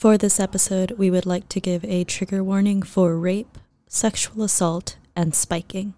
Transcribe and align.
For 0.00 0.16
this 0.16 0.40
episode, 0.40 0.92
we 0.92 1.10
would 1.10 1.26
like 1.26 1.46
to 1.50 1.60
give 1.60 1.84
a 1.84 2.04
trigger 2.04 2.42
warning 2.42 2.80
for 2.80 3.18
rape, 3.18 3.58
sexual 3.86 4.44
assault, 4.44 4.96
and 5.14 5.34
spiking. 5.34 5.92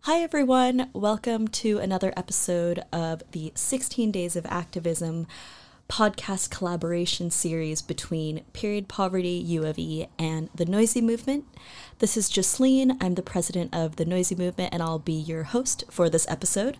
Hi, 0.00 0.22
everyone. 0.22 0.90
Welcome 0.92 1.46
to 1.46 1.78
another 1.78 2.12
episode 2.16 2.82
of 2.92 3.22
the 3.30 3.52
16 3.54 4.10
Days 4.10 4.34
of 4.34 4.44
Activism 4.46 5.28
podcast 5.88 6.50
collaboration 6.50 7.30
series 7.30 7.82
between 7.82 8.42
Period 8.52 8.88
Poverty 8.88 9.28
U 9.28 9.64
of 9.64 9.78
E 9.78 10.06
and 10.18 10.48
the 10.54 10.64
Noisy 10.64 11.00
Movement. 11.00 11.44
This 11.98 12.16
is 12.16 12.30
Jasleen. 12.30 12.96
I'm 13.00 13.14
the 13.14 13.22
president 13.22 13.74
of 13.74 13.96
the 13.96 14.04
Noisy 14.04 14.34
Movement, 14.34 14.72
and 14.72 14.82
I'll 14.82 14.98
be 14.98 15.12
your 15.12 15.44
host 15.44 15.84
for 15.90 16.08
this 16.08 16.26
episode. 16.28 16.78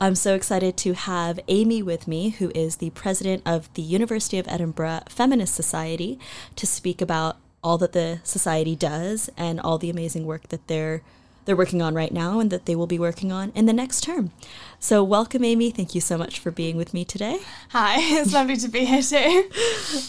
I'm 0.00 0.14
so 0.14 0.34
excited 0.34 0.76
to 0.78 0.94
have 0.94 1.40
Amy 1.48 1.82
with 1.82 2.06
me, 2.06 2.30
who 2.30 2.52
is 2.54 2.76
the 2.76 2.90
president 2.90 3.42
of 3.44 3.72
the 3.74 3.82
University 3.82 4.38
of 4.38 4.48
Edinburgh 4.48 5.02
Feminist 5.08 5.54
Society, 5.54 6.18
to 6.56 6.66
speak 6.66 7.00
about 7.00 7.36
all 7.62 7.78
that 7.78 7.92
the 7.92 8.20
society 8.24 8.76
does 8.76 9.30
and 9.36 9.60
all 9.60 9.78
the 9.78 9.90
amazing 9.90 10.26
work 10.26 10.48
that 10.48 10.66
they're 10.68 11.02
they're 11.44 11.56
working 11.56 11.82
on 11.82 11.94
right 11.94 12.12
now 12.12 12.40
and 12.40 12.50
that 12.50 12.66
they 12.66 12.74
will 12.74 12.86
be 12.86 12.98
working 12.98 13.32
on 13.32 13.50
in 13.54 13.66
the 13.66 13.72
next 13.72 14.02
term. 14.02 14.30
So, 14.78 15.02
welcome, 15.02 15.44
Amy. 15.44 15.70
Thank 15.70 15.94
you 15.94 16.00
so 16.00 16.18
much 16.18 16.38
for 16.38 16.50
being 16.50 16.76
with 16.76 16.92
me 16.94 17.04
today. 17.04 17.40
Hi, 17.70 17.96
it's 17.98 18.32
lovely 18.32 18.56
to 18.56 18.68
be 18.68 18.84
here 18.84 19.02
too. 19.02 19.50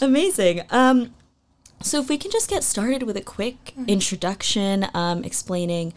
Amazing. 0.00 0.62
Um, 0.70 1.14
so, 1.82 2.00
if 2.00 2.08
we 2.08 2.18
can 2.18 2.30
just 2.30 2.48
get 2.48 2.64
started 2.64 3.02
with 3.02 3.16
a 3.16 3.22
quick 3.22 3.66
mm-hmm. 3.66 3.88
introduction, 3.88 4.86
um, 4.94 5.24
explaining 5.24 5.92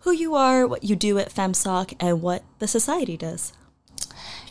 who 0.00 0.12
you 0.12 0.34
are, 0.34 0.66
what 0.66 0.84
you 0.84 0.96
do 0.96 1.18
at 1.18 1.32
FemSoc, 1.32 1.94
and 2.00 2.22
what 2.22 2.42
the 2.58 2.68
society 2.68 3.16
does. 3.16 3.52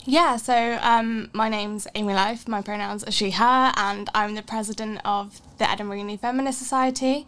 Yeah, 0.09 0.37
so 0.37 0.79
um, 0.81 1.29
my 1.33 1.49
name's 1.49 1.85
Amy 1.93 2.13
Life, 2.13 2.47
my 2.47 2.61
pronouns 2.61 3.03
are 3.03 3.11
she, 3.11 3.31
her, 3.31 3.73
and 3.75 4.09
I'm 4.15 4.35
the 4.35 4.41
president 4.41 5.01
of 5.03 5.41
the 5.57 5.69
Edinburgh 5.69 5.97
Uni 5.97 6.17
Feminist 6.17 6.59
Society. 6.59 7.25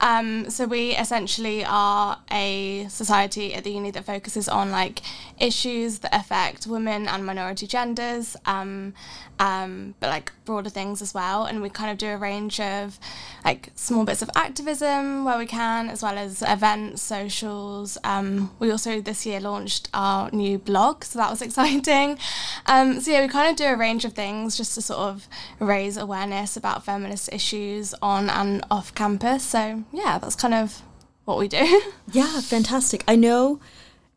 Um, 0.00 0.50
so 0.50 0.66
we 0.66 0.96
essentially 0.96 1.64
are 1.64 2.18
a 2.30 2.86
society 2.88 3.54
at 3.54 3.64
the 3.64 3.70
uni 3.70 3.90
that 3.92 4.04
focuses 4.04 4.48
on 4.48 4.70
like 4.70 5.00
issues 5.40 6.00
that 6.00 6.14
affect 6.14 6.66
women 6.66 7.08
and 7.08 7.24
minority 7.24 7.66
genders, 7.66 8.36
um, 8.46 8.94
um, 9.38 9.94
but 10.00 10.08
like 10.08 10.32
broader 10.44 10.70
things 10.70 11.02
as 11.02 11.14
well. 11.14 11.44
And 11.44 11.62
we 11.62 11.70
kind 11.70 11.90
of 11.90 11.98
do 11.98 12.08
a 12.08 12.16
range 12.16 12.60
of 12.60 12.98
like 13.44 13.70
small 13.74 14.04
bits 14.04 14.22
of 14.22 14.30
activism 14.34 15.24
where 15.24 15.38
we 15.38 15.46
can, 15.46 15.88
as 15.88 16.02
well 16.02 16.18
as 16.18 16.42
events, 16.42 17.02
socials. 17.02 17.98
Um, 18.04 18.50
we 18.58 18.70
also 18.70 19.00
this 19.00 19.26
year 19.26 19.40
launched 19.40 19.88
our 19.94 20.30
new 20.32 20.58
blog, 20.58 21.04
so 21.04 21.18
that 21.18 21.30
was 21.30 21.42
exciting. 21.48 22.18
Um, 22.66 23.00
so 23.00 23.10
yeah, 23.10 23.22
we 23.22 23.28
kind 23.28 23.50
of 23.50 23.56
do 23.56 23.64
a 23.66 23.76
range 23.76 24.04
of 24.04 24.12
things 24.12 24.56
just 24.56 24.74
to 24.74 24.82
sort 24.82 25.00
of 25.00 25.28
raise 25.58 25.96
awareness 25.96 26.56
about 26.56 26.84
feminist 26.84 27.32
issues 27.32 27.67
on 28.02 28.30
and 28.30 28.64
off 28.70 28.94
campus. 28.94 29.44
So 29.44 29.84
yeah, 29.92 30.18
that's 30.18 30.36
kind 30.36 30.54
of 30.54 30.82
what 31.24 31.38
we 31.38 31.48
do. 31.48 31.82
yeah, 32.12 32.40
fantastic. 32.40 33.04
I 33.06 33.16
know 33.16 33.60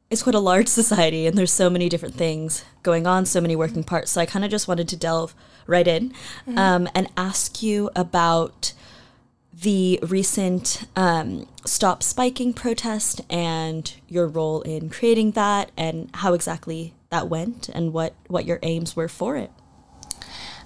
it's 0.10 0.24
quite 0.24 0.36
a 0.36 0.40
large 0.40 0.68
society 0.68 1.26
and 1.26 1.38
there's 1.38 1.52
so 1.52 1.70
many 1.70 1.90
different 1.90 2.16
things 2.16 2.66
going 2.84 3.08
on, 3.08 3.26
so 3.26 3.42
many 3.42 3.56
working 3.56 3.84
parts. 3.84 4.12
So 4.12 4.22
I 4.22 4.26
kind 4.26 4.44
of 4.44 4.52
just 4.52 4.68
wanted 4.68 4.88
to 4.90 4.98
delve 4.98 5.34
right 5.68 5.88
in 5.88 6.10
mm-hmm. 6.10 6.58
um, 6.58 6.90
and 6.94 7.08
ask 7.16 7.64
you 7.64 7.90
about 7.96 8.74
the 9.54 10.00
recent 10.02 10.86
um, 10.96 11.48
Stop 11.66 12.02
Spiking 12.02 12.54
protest 12.54 13.22
and 13.30 13.94
your 14.08 14.28
role 14.28 14.62
in 14.62 14.90
creating 14.90 15.32
that 15.32 15.72
and 15.78 16.10
how 16.16 16.34
exactly 16.34 16.94
that 17.10 17.30
went 17.30 17.70
and 17.70 17.94
what, 17.94 18.14
what 18.28 18.46
your 18.46 18.60
aims 18.64 18.96
were 18.96 19.08
for 19.08 19.38
it. 19.38 19.52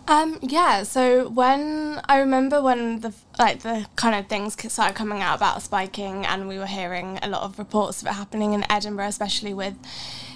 Um, 0.07 0.37
yeah, 0.41 0.83
so 0.83 1.29
when 1.29 1.99
I 2.07 2.19
remember 2.19 2.61
when 2.61 2.99
the 2.99 3.11
like 3.39 3.61
the 3.61 3.87
kind 3.95 4.13
of 4.13 4.27
things 4.27 4.55
started 4.71 4.95
coming 4.95 5.21
out 5.21 5.37
about 5.37 5.63
spiking, 5.63 6.25
and 6.25 6.47
we 6.47 6.59
were 6.59 6.67
hearing 6.67 7.17
a 7.23 7.27
lot 7.27 7.41
of 7.41 7.57
reports 7.57 8.01
of 8.01 8.07
it 8.07 8.13
happening 8.13 8.53
in 8.53 8.69
Edinburgh, 8.69 9.07
especially 9.07 9.53
with 9.53 9.75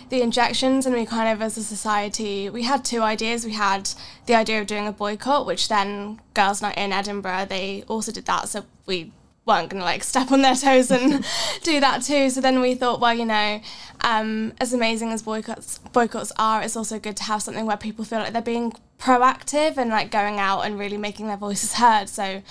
the 0.10 0.24
injections, 0.24 0.88
and 0.88 0.96
we 0.96 1.06
kind 1.06 1.30
of 1.32 1.40
as 1.44 1.56
a 1.56 1.64
society 1.64 2.50
we 2.50 2.64
had 2.64 2.84
two 2.84 3.02
ideas. 3.04 3.46
We 3.46 3.54
had 3.54 3.92
the 4.26 4.34
idea 4.34 4.60
of 4.60 4.66
doing 4.66 4.88
a 4.88 4.92
boycott, 4.92 5.46
which 5.46 5.68
then 5.68 6.20
Girls 6.34 6.64
Night 6.64 6.78
in 6.78 6.92
Edinburgh 6.92 7.46
they 7.50 7.84
also 7.88 8.12
did 8.12 8.26
that, 8.26 8.50
so 8.50 8.66
we 8.88 9.12
weren't 9.50 9.70
going 9.70 9.82
to 9.82 9.86
like 9.86 10.04
step 10.04 10.32
on 10.32 10.42
their 10.42 10.56
toes 10.56 10.92
and 10.92 11.26
do 11.64 11.80
that 11.82 12.04
too. 12.04 12.30
So 12.30 12.40
then 12.40 12.62
we 12.62 12.76
thought, 12.76 13.02
well, 13.02 13.14
you 13.14 13.26
know, 13.26 13.60
um, 14.02 14.54
as 14.62 14.72
amazing 14.74 15.12
as 15.12 15.24
boycotts 15.24 15.80
boycotts 15.92 16.32
are, 16.38 16.62
it's 16.62 16.78
also 16.78 17.00
good 17.00 17.18
to 17.18 17.24
have 17.24 17.42
something 17.42 17.66
where 17.66 17.76
people 17.76 18.06
feel 18.06 18.20
like 18.20 18.32
they're 18.32 18.42
being 18.42 18.74
proactive 19.00 19.78
and 19.78 19.90
like 19.90 20.12
going 20.12 20.40
out 20.40 20.62
and 20.62 20.78
really 20.78 20.98
making 20.98 21.28
their 21.28 21.38
voices 21.38 21.74
heard. 21.74 22.08
So, 22.08 22.42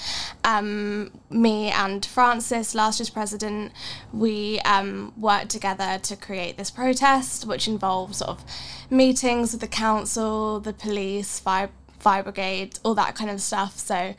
um, 0.45 1.13
me 1.31 1.71
and 1.71 2.05
Francis, 2.05 2.75
last 2.75 2.99
year's 2.99 3.11
president, 3.11 3.73
we 4.13 4.59
um, 4.61 5.13
worked 5.17 5.51
together 5.51 5.99
to 6.03 6.17
create 6.17 6.57
this 6.57 6.71
protest, 6.71 7.47
which 7.47 7.69
involved 7.69 8.17
sort 8.17 8.31
of 8.31 8.45
meetings 8.91 9.53
with 9.53 9.61
the 9.61 9.69
council, 9.69 10.59
the 10.59 10.73
police, 10.73 11.39
fire 11.39 11.71
fire 11.99 12.23
brigade, 12.23 12.79
all 12.85 12.95
that 12.95 13.15
kind 13.15 13.31
of 13.31 13.41
stuff. 13.41 13.79
So, 13.79 14.15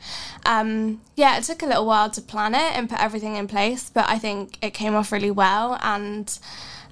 um, 0.46 1.00
yeah, 1.16 1.38
it 1.38 1.44
took 1.44 1.62
a 1.62 1.66
little 1.66 1.86
while 1.86 2.10
to 2.10 2.20
plan 2.20 2.54
it 2.54 2.76
and 2.76 2.88
put 2.88 3.00
everything 3.00 3.36
in 3.36 3.48
place, 3.48 3.90
but 3.90 4.08
I 4.08 4.18
think 4.18 4.58
it 4.62 4.74
came 4.74 4.94
off 4.94 5.12
really 5.12 5.30
well. 5.30 5.78
And 5.82 6.38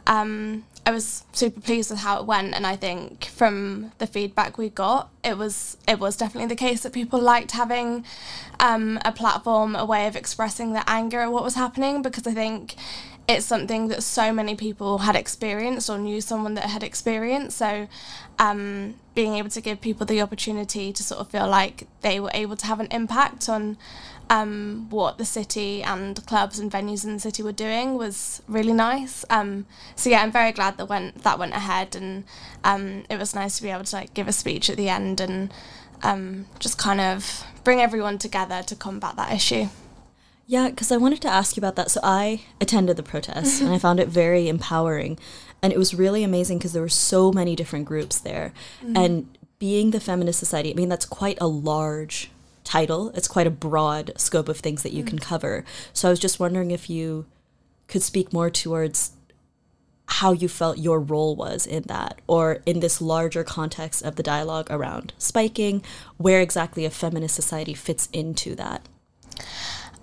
um, 0.06 0.64
I 0.86 0.90
was 0.90 1.24
super 1.32 1.60
pleased 1.60 1.90
with 1.90 2.00
how 2.00 2.18
it 2.18 2.24
went, 2.24 2.54
and 2.54 2.66
I 2.66 2.76
think 2.76 3.26
from 3.26 3.92
the 3.98 4.06
feedback 4.06 4.56
we 4.56 4.70
got, 4.70 5.10
it 5.22 5.36
was 5.36 5.76
it 5.86 5.98
was 5.98 6.16
definitely 6.16 6.48
the 6.48 6.56
case 6.56 6.82
that 6.82 6.94
people 6.94 7.20
liked 7.20 7.52
having 7.52 8.06
um, 8.58 8.98
a 9.04 9.12
platform, 9.12 9.76
a 9.76 9.84
way 9.84 10.06
of 10.06 10.16
expressing 10.16 10.72
their 10.72 10.84
anger 10.86 11.20
at 11.20 11.30
what 11.30 11.44
was 11.44 11.56
happening, 11.56 12.00
because 12.00 12.26
I 12.26 12.32
think 12.32 12.74
it's 13.28 13.44
something 13.44 13.88
that 13.88 14.02
so 14.02 14.32
many 14.32 14.54
people 14.54 14.98
had 14.98 15.14
experienced 15.14 15.90
or 15.90 15.98
knew 15.98 16.20
someone 16.20 16.54
that 16.54 16.64
had 16.64 16.82
experienced. 16.82 17.58
So, 17.58 17.86
um, 18.38 18.94
being 19.14 19.34
able 19.34 19.50
to 19.50 19.60
give 19.60 19.80
people 19.80 20.06
the 20.06 20.22
opportunity 20.22 20.92
to 20.92 21.02
sort 21.02 21.20
of 21.20 21.28
feel 21.28 21.46
like 21.46 21.86
they 22.00 22.18
were 22.18 22.30
able 22.32 22.56
to 22.56 22.66
have 22.66 22.80
an 22.80 22.88
impact 22.90 23.48
on 23.48 23.76
um, 24.30 24.86
what 24.90 25.18
the 25.18 25.24
city 25.24 25.82
and 25.82 26.24
clubs 26.26 26.58
and 26.58 26.70
venues 26.70 27.04
in 27.04 27.14
the 27.14 27.20
city 27.20 27.42
were 27.42 27.52
doing 27.52 27.98
was 27.98 28.42
really 28.48 28.72
nice. 28.72 29.24
Um, 29.28 29.66
so 29.94 30.08
yeah, 30.08 30.22
I'm 30.22 30.32
very 30.32 30.52
glad 30.52 30.78
that 30.78 30.88
went 30.88 31.22
that 31.22 31.38
went 31.38 31.52
ahead, 31.52 31.96
and 31.96 32.24
um, 32.64 33.04
it 33.10 33.18
was 33.18 33.34
nice 33.34 33.58
to 33.58 33.62
be 33.62 33.70
able 33.70 33.84
to 33.84 33.96
like 33.96 34.14
give 34.14 34.28
a 34.28 34.32
speech 34.32 34.70
at 34.70 34.76
the 34.76 34.88
end 34.88 35.20
and 35.20 35.52
um, 36.02 36.46
just 36.58 36.78
kind 36.78 37.00
of 37.00 37.44
bring 37.64 37.80
everyone 37.80 38.16
together 38.16 38.62
to 38.62 38.74
combat 38.74 39.16
that 39.16 39.32
issue. 39.32 39.68
Yeah, 40.48 40.70
because 40.70 40.90
I 40.90 40.96
wanted 40.96 41.20
to 41.20 41.28
ask 41.28 41.58
you 41.58 41.60
about 41.60 41.76
that. 41.76 41.90
So 41.90 42.00
I 42.02 42.40
attended 42.58 42.96
the 42.96 43.02
protest 43.02 43.60
and 43.60 43.70
I 43.70 43.78
found 43.78 44.00
it 44.00 44.08
very 44.08 44.48
empowering. 44.48 45.18
And 45.62 45.74
it 45.74 45.78
was 45.78 45.94
really 45.94 46.24
amazing 46.24 46.56
because 46.56 46.72
there 46.72 46.80
were 46.80 46.88
so 46.88 47.30
many 47.30 47.54
different 47.54 47.84
groups 47.84 48.18
there. 48.18 48.54
Mm-hmm. 48.82 48.96
And 48.96 49.38
being 49.58 49.90
the 49.90 50.00
Feminist 50.00 50.38
Society, 50.38 50.70
I 50.70 50.74
mean, 50.74 50.88
that's 50.88 51.04
quite 51.04 51.36
a 51.38 51.46
large 51.46 52.30
title. 52.64 53.10
It's 53.10 53.28
quite 53.28 53.46
a 53.46 53.50
broad 53.50 54.12
scope 54.16 54.48
of 54.48 54.56
things 54.56 54.82
that 54.84 54.94
you 54.94 55.04
mm. 55.04 55.08
can 55.08 55.18
cover. 55.18 55.66
So 55.92 56.08
I 56.08 56.10
was 56.10 56.18
just 56.18 56.40
wondering 56.40 56.70
if 56.70 56.88
you 56.88 57.26
could 57.86 58.02
speak 58.02 58.32
more 58.32 58.48
towards 58.48 59.12
how 60.06 60.32
you 60.32 60.48
felt 60.48 60.78
your 60.78 60.98
role 60.98 61.36
was 61.36 61.66
in 61.66 61.82
that, 61.88 62.22
or 62.26 62.62
in 62.64 62.80
this 62.80 63.02
larger 63.02 63.44
context 63.44 64.02
of 64.02 64.16
the 64.16 64.22
dialogue 64.22 64.68
around 64.70 65.12
spiking, 65.18 65.82
where 66.16 66.40
exactly 66.40 66.86
a 66.86 66.90
feminist 66.90 67.34
society 67.34 67.74
fits 67.74 68.08
into 68.14 68.54
that. 68.54 68.80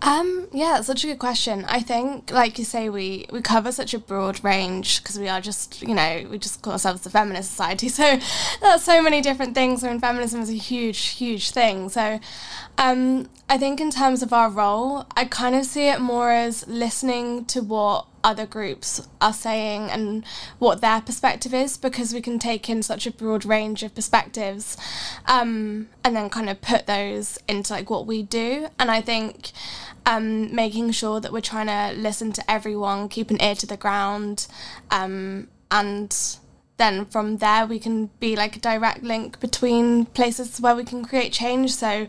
Um, 0.05 0.47
yeah, 0.53 0.81
such 0.81 1.03
a 1.03 1.07
good 1.07 1.17
question. 1.17 1.65
I 1.67 1.79
think, 1.79 2.29
like 2.29 2.59
you 2.59 2.63
say, 2.63 2.89
we, 2.89 3.25
we 3.31 3.41
cover 3.41 3.71
such 3.71 3.95
a 3.95 3.97
broad 3.97 4.43
range 4.43 5.01
because 5.01 5.17
we 5.17 5.27
are 5.27 5.41
just, 5.41 5.81
you 5.81 5.95
know, 5.95 6.27
we 6.29 6.37
just 6.37 6.61
call 6.61 6.73
ourselves 6.73 7.01
the 7.01 7.09
feminist 7.09 7.49
society. 7.49 7.89
So 7.95 8.19
that's 8.61 8.83
so 8.83 9.01
many 9.01 9.21
different 9.21 9.55
things. 9.55 9.83
I 9.83 9.89
mean, 9.89 10.01
feminism 10.01 10.41
is 10.41 10.49
a 10.49 10.53
huge, 10.53 10.99
huge 11.07 11.51
thing. 11.51 11.89
So 11.89 12.19
um, 12.77 13.29
I 13.49 13.57
think 13.57 13.79
in 13.79 13.89
terms 13.89 14.21
of 14.21 14.33
our 14.33 14.49
role, 14.49 15.05
I 15.15 15.25
kind 15.25 15.55
of 15.55 15.65
see 15.65 15.87
it 15.87 16.01
more 16.01 16.29
as 16.29 16.67
listening 16.67 17.45
to 17.45 17.61
what 17.61 18.05
other 18.25 18.47
groups 18.47 19.07
are 19.21 19.31
saying 19.31 19.83
and 19.91 20.25
what 20.57 20.81
their 20.81 20.99
perspective 20.99 21.53
is 21.53 21.77
because 21.77 22.11
we 22.11 22.21
can 22.21 22.39
take 22.39 22.67
in 22.67 22.81
such 22.81 23.05
a 23.05 23.11
broad 23.11 23.45
range 23.45 23.83
of 23.83 23.93
perspectives 23.93 24.75
um, 25.27 25.87
and 26.03 26.15
then 26.15 26.27
kind 26.27 26.49
of 26.49 26.59
put 26.59 26.87
those 26.87 27.37
into 27.47 27.71
like 27.71 27.87
what 27.87 28.07
we 28.07 28.23
do 28.23 28.67
and 28.79 28.89
i 28.89 28.99
think 28.99 29.51
um, 30.05 30.53
making 30.53 30.91
sure 30.91 31.19
that 31.19 31.31
we're 31.31 31.41
trying 31.41 31.67
to 31.67 31.99
listen 31.99 32.31
to 32.31 32.51
everyone 32.51 33.09
keep 33.09 33.29
an 33.29 33.41
ear 33.41 33.55
to 33.55 33.65
the 33.65 33.77
ground 33.77 34.47
um, 34.91 35.47
and 35.71 36.37
then 36.77 37.05
from 37.05 37.37
there 37.37 37.65
we 37.65 37.79
can 37.79 38.07
be 38.19 38.35
like 38.35 38.55
a 38.55 38.59
direct 38.59 39.03
link 39.03 39.39
between 39.39 40.05
places 40.07 40.59
where 40.59 40.75
we 40.75 40.83
can 40.83 41.05
create 41.05 41.31
change. 41.31 41.73
So 41.73 42.07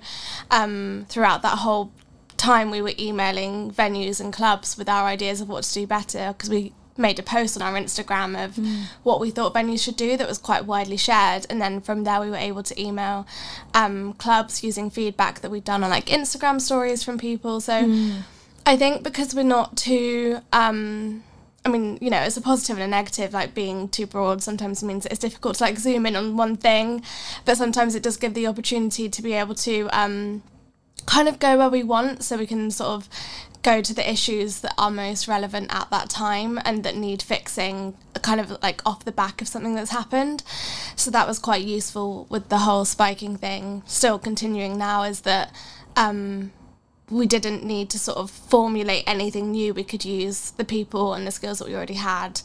um, 0.50 1.06
throughout 1.08 1.42
that 1.42 1.58
whole 1.58 1.92
time 2.36 2.70
we 2.70 2.82
were 2.82 2.92
emailing 2.98 3.70
venues 3.70 4.20
and 4.20 4.32
clubs 4.32 4.76
with 4.76 4.88
our 4.88 5.06
ideas 5.06 5.40
of 5.40 5.48
what 5.48 5.64
to 5.64 5.72
do 5.72 5.86
better 5.86 6.32
because 6.32 6.50
we 6.50 6.72
made 6.98 7.18
a 7.18 7.22
post 7.22 7.60
on 7.60 7.62
our 7.62 7.78
Instagram 7.78 8.42
of 8.42 8.56
mm. 8.56 8.84
what 9.02 9.20
we 9.20 9.30
thought 9.30 9.54
venues 9.54 9.82
should 9.82 9.96
do 9.96 10.16
that 10.16 10.28
was 10.28 10.38
quite 10.38 10.64
widely 10.64 10.96
shared. 10.96 11.46
And 11.50 11.60
then 11.60 11.80
from 11.80 12.04
there, 12.04 12.20
we 12.20 12.30
were 12.30 12.36
able 12.36 12.62
to 12.62 12.80
email 12.80 13.26
um, 13.74 14.14
clubs 14.14 14.62
using 14.62 14.90
feedback 14.90 15.40
that 15.40 15.50
we'd 15.50 15.64
done 15.64 15.84
on 15.84 15.90
like 15.90 16.06
Instagram 16.06 16.60
stories 16.60 17.02
from 17.02 17.18
people. 17.18 17.60
So 17.60 17.84
mm. 17.84 18.22
I 18.64 18.76
think 18.76 19.02
because 19.02 19.34
we're 19.34 19.44
not 19.44 19.76
too. 19.76 20.38
Um, 20.52 21.22
I 21.64 21.68
mean, 21.68 21.98
you 22.00 22.10
know, 22.10 22.20
it's 22.20 22.36
a 22.36 22.40
positive 22.40 22.76
and 22.76 22.84
a 22.84 22.86
negative. 22.86 23.32
Like 23.32 23.52
being 23.52 23.88
too 23.88 24.06
broad 24.06 24.42
sometimes 24.42 24.84
means 24.84 25.04
it's 25.06 25.18
difficult 25.18 25.56
to 25.56 25.64
like 25.64 25.78
zoom 25.78 26.06
in 26.06 26.14
on 26.14 26.36
one 26.36 26.56
thing, 26.56 27.02
but 27.44 27.56
sometimes 27.56 27.96
it 27.96 28.04
does 28.04 28.16
give 28.16 28.34
the 28.34 28.46
opportunity 28.46 29.08
to 29.08 29.22
be 29.22 29.32
able 29.32 29.56
to 29.56 29.88
um, 29.90 30.44
kind 31.06 31.28
of 31.28 31.40
go 31.40 31.58
where 31.58 31.68
we 31.68 31.82
want, 31.82 32.22
so 32.22 32.36
we 32.36 32.46
can 32.46 32.70
sort 32.70 32.90
of 32.90 33.08
go 33.66 33.82
to 33.82 33.92
the 33.92 34.08
issues 34.08 34.60
that 34.60 34.72
are 34.78 34.92
most 34.92 35.26
relevant 35.26 35.74
at 35.74 35.90
that 35.90 36.08
time 36.08 36.56
and 36.64 36.84
that 36.84 36.94
need 36.94 37.20
fixing 37.20 37.96
kind 38.22 38.40
of 38.40 38.56
like 38.62 38.80
off 38.86 39.04
the 39.04 39.10
back 39.10 39.42
of 39.42 39.48
something 39.48 39.74
that's 39.74 39.90
happened. 39.90 40.44
So 40.94 41.10
that 41.10 41.26
was 41.26 41.40
quite 41.40 41.62
useful 41.62 42.28
with 42.30 42.48
the 42.48 42.58
whole 42.58 42.84
spiking 42.84 43.36
thing 43.36 43.82
still 43.84 44.20
continuing 44.20 44.78
now 44.78 45.02
is 45.02 45.22
that 45.22 45.52
um, 45.96 46.52
we 47.08 47.26
didn't 47.26 47.62
need 47.62 47.88
to 47.90 47.98
sort 47.98 48.18
of 48.18 48.30
formulate 48.30 49.04
anything 49.06 49.52
new. 49.52 49.72
We 49.72 49.84
could 49.84 50.04
use 50.04 50.50
the 50.50 50.64
people 50.64 51.14
and 51.14 51.26
the 51.26 51.30
skills 51.30 51.58
that 51.58 51.68
we 51.68 51.74
already 51.74 51.94
had 51.94 52.40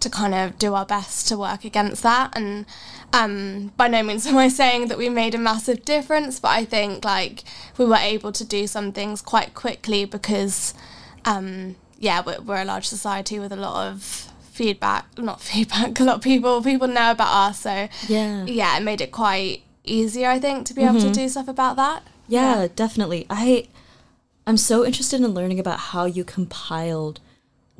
to 0.00 0.08
kind 0.08 0.34
of 0.34 0.58
do 0.58 0.74
our 0.74 0.86
best 0.86 1.28
to 1.28 1.36
work 1.36 1.64
against 1.64 2.02
that. 2.02 2.32
And 2.34 2.64
um, 3.12 3.72
by 3.76 3.88
no 3.88 4.02
means 4.02 4.26
am 4.26 4.38
I 4.38 4.48
saying 4.48 4.88
that 4.88 4.96
we 4.96 5.10
made 5.10 5.34
a 5.34 5.38
massive 5.38 5.84
difference, 5.84 6.40
but 6.40 6.48
I 6.48 6.64
think 6.64 7.04
like 7.04 7.44
we 7.76 7.84
were 7.84 7.96
able 7.96 8.32
to 8.32 8.44
do 8.44 8.66
some 8.66 8.90
things 8.90 9.20
quite 9.20 9.54
quickly 9.54 10.06
because, 10.06 10.72
um, 11.26 11.76
yeah, 11.98 12.22
we're, 12.24 12.40
we're 12.40 12.62
a 12.62 12.64
large 12.64 12.86
society 12.86 13.38
with 13.38 13.52
a 13.52 13.56
lot 13.56 13.86
of 13.86 14.32
feedback, 14.40 15.18
not 15.18 15.40
feedback, 15.42 16.00
a 16.00 16.04
lot 16.04 16.16
of 16.16 16.22
people 16.22 16.62
people 16.62 16.88
know 16.88 17.10
about 17.10 17.50
us. 17.50 17.60
So 17.60 17.88
yeah, 18.08 18.46
yeah, 18.46 18.78
it 18.78 18.82
made 18.82 19.02
it 19.02 19.12
quite 19.12 19.62
easier, 19.84 20.30
I 20.30 20.38
think, 20.38 20.66
to 20.68 20.74
be 20.74 20.80
mm-hmm. 20.80 20.96
able 20.96 21.00
to 21.00 21.06
mm-hmm. 21.06 21.24
do 21.24 21.28
stuff 21.28 21.48
about 21.48 21.76
that. 21.76 22.02
Yeah, 22.28 22.62
yeah, 22.62 22.68
definitely. 22.74 23.26
I 23.28 23.68
I'm 24.46 24.56
so 24.56 24.84
interested 24.84 25.20
in 25.20 25.34
learning 25.34 25.58
about 25.58 25.78
how 25.78 26.04
you 26.04 26.24
compiled 26.24 27.20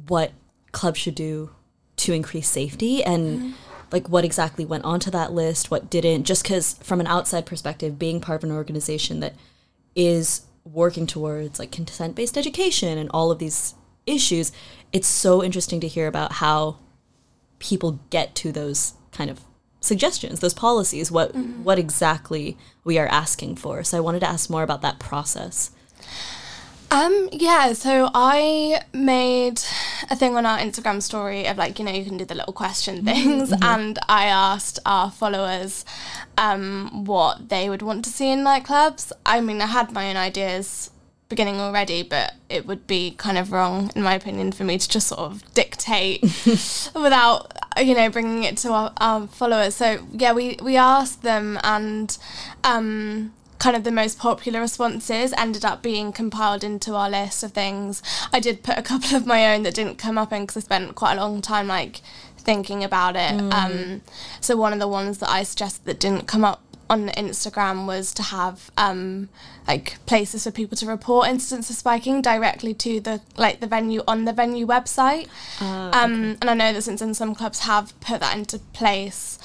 what 0.09 0.33
clubs 0.73 0.99
should 0.99 1.15
do 1.15 1.51
to 1.97 2.13
increase 2.13 2.49
safety 2.49 3.03
and 3.05 3.39
mm-hmm. 3.39 3.51
like 3.93 4.09
what 4.09 4.25
exactly 4.25 4.65
went 4.65 4.85
onto 4.85 5.11
that 5.11 5.33
list, 5.33 5.71
what 5.71 5.89
didn't. 5.89 6.25
Just 6.25 6.43
because 6.43 6.75
from 6.83 7.01
an 7.01 7.07
outside 7.07 7.47
perspective, 7.47 7.99
being 7.99 8.21
part 8.21 8.43
of 8.43 8.51
an 8.51 8.55
organization 8.55 9.21
that 9.21 9.35
is 9.95 10.43
working 10.65 11.07
towards 11.07 11.59
like 11.59 11.71
consent 11.71 12.15
based 12.15 12.37
education 12.37 12.99
and 12.99 13.11
all 13.15 13.31
of 13.31 13.39
these 13.39 13.75
issues, 14.05 14.53
it's 14.93 15.09
so 15.09 15.43
interesting 15.43 15.81
to 15.81 15.89
hear 15.89 16.07
about 16.07 16.33
how 16.33 16.79
people 17.59 18.01
get 18.11 18.35
to 18.35 18.53
those 18.53 18.95
kind 19.13 19.31
of 19.31 19.41
suggestions, 19.81 20.41
those 20.41 20.53
policies, 20.55 21.11
what 21.11 21.33
mm-hmm. 21.33 21.63
what 21.63 21.79
exactly 21.79 22.59
we 22.85 22.99
are 22.99 23.07
asking 23.07 23.57
for. 23.57 23.85
So 23.85 23.97
I 23.97 24.01
wanted 24.01 24.21
to 24.21 24.29
ask 24.29 24.51
more 24.51 24.63
about 24.63 24.83
that 24.83 24.99
process. 24.99 25.71
Um, 26.91 27.29
yeah, 27.33 27.73
so 27.73 28.11
I 28.15 28.81
made 28.93 29.61
a 30.09 30.17
thing 30.17 30.37
on 30.37 30.47
our 30.47 30.59
Instagram 30.59 31.03
story 31.03 31.47
of 31.47 31.57
like, 31.57 31.79
you 31.79 31.85
know, 31.85 31.93
you 31.93 32.05
can 32.05 32.17
do 32.17 32.25
the 32.25 32.35
little 32.35 32.53
question 32.53 32.97
mm-hmm. 32.97 33.07
things, 33.07 33.51
mm-hmm. 33.51 33.65
and 33.65 33.99
I 34.09 34.27
asked 34.27 34.79
our 34.87 35.11
followers 35.11 35.85
um, 36.39 37.05
what 37.05 37.49
they 37.49 37.69
would 37.69 37.83
want 37.83 38.05
to 38.05 38.11
see 38.11 38.31
in 38.31 38.41
nightclubs. 38.41 39.13
I 39.25 39.41
mean, 39.41 39.61
I 39.61 39.67
had 39.67 39.93
my 39.93 40.11
own 40.11 40.17
ideas 40.17 40.91
beginning 41.29 41.61
already, 41.61 42.03
but 42.05 42.35
it 42.49 42.67
would 42.67 42.87
be 42.87 43.11
kind 43.13 43.37
of 43.37 43.51
wrong, 43.51 43.91
in 43.97 44.03
my 44.03 44.15
opinion, 44.15 44.53
for 44.53 44.63
me 44.63 44.79
to 44.79 44.89
just 44.89 45.09
sort 45.09 45.21
of 45.21 45.55
dictate 45.55 46.23
without, 46.95 47.53
you 47.79 47.95
know, 47.95 48.09
bringing 48.11 48.45
it 48.45 48.57
to 48.59 48.71
our, 48.73 48.93
our 48.99 49.27
followers. 49.27 49.75
So, 49.75 50.07
yeah, 50.13 50.33
we, 50.33 50.57
we 50.63 50.77
asked 50.77 51.23
them, 51.23 51.59
and 51.65 52.17
um, 52.63 53.33
kind 53.59 53.77
of 53.77 53.85
the 53.85 53.91
most 53.91 54.19
popular 54.19 54.61
responses 54.61 55.33
ended 55.37 55.65
up 55.65 55.83
being 55.83 56.13
compiled 56.13 56.63
into 56.63 56.95
our 56.95 57.11
list 57.11 57.43
of 57.43 57.53
things. 57.53 58.03
I 58.33 58.41
did 58.41 58.63
put 58.63 58.79
a 58.79 58.83
couple 58.83 59.17
of 59.17 59.27
my 59.27 59.55
own 59.55 59.63
that 59.63 59.75
didn't 59.75 59.97
come 59.97 60.19
up 60.19 60.33
in 60.33 60.43
because 60.43 60.57
I 60.57 60.61
spent 60.61 60.95
quite 60.95 61.17
a 61.17 61.21
long 61.21 61.41
time 61.41 61.69
like 61.69 62.01
thinking 62.39 62.85
about 62.85 63.17
it. 63.17 63.33
Mm. 63.33 63.53
Um, 63.53 64.03
so 64.41 64.57
one 64.57 64.73
of 64.73 64.79
the 64.79 64.89
ones 64.89 65.19
that 65.19 65.31
I 65.31 65.43
suggested 65.43 65.85
that 65.85 65.99
didn't 65.99 66.27
come 66.27 66.45
up 66.45 66.63
on 66.89 67.09
Instagram 67.09 67.87
was 67.87 68.15
to 68.15 68.23
have 68.23 68.71
um, 68.77 69.29
like 69.67 69.97
places 70.07 70.45
for 70.45 70.51
people 70.51 70.77
to 70.77 70.87
report 70.87 71.29
incidents 71.29 71.69
of 71.69 71.77
spiking 71.77 72.23
directly 72.23 72.73
to 72.75 73.01
the 73.01 73.21
like 73.37 73.61
the 73.61 73.67
venue 73.67 74.03
on 74.07 74.25
the 74.25 74.33
venue 74.33 74.67
website. 74.67 75.29
Uh, 75.61 75.91
um, 75.93 76.13
okay. 76.13 76.39
And 76.41 76.51
I 76.51 76.55
know 76.55 76.73
that 76.73 76.83
since 76.83 77.01
then 77.01 77.15
some 77.15 77.35
clubs 77.35 77.61
have 77.61 77.99
put 78.01 78.21
that 78.21 78.37
into 78.37 78.59
place 78.59 79.39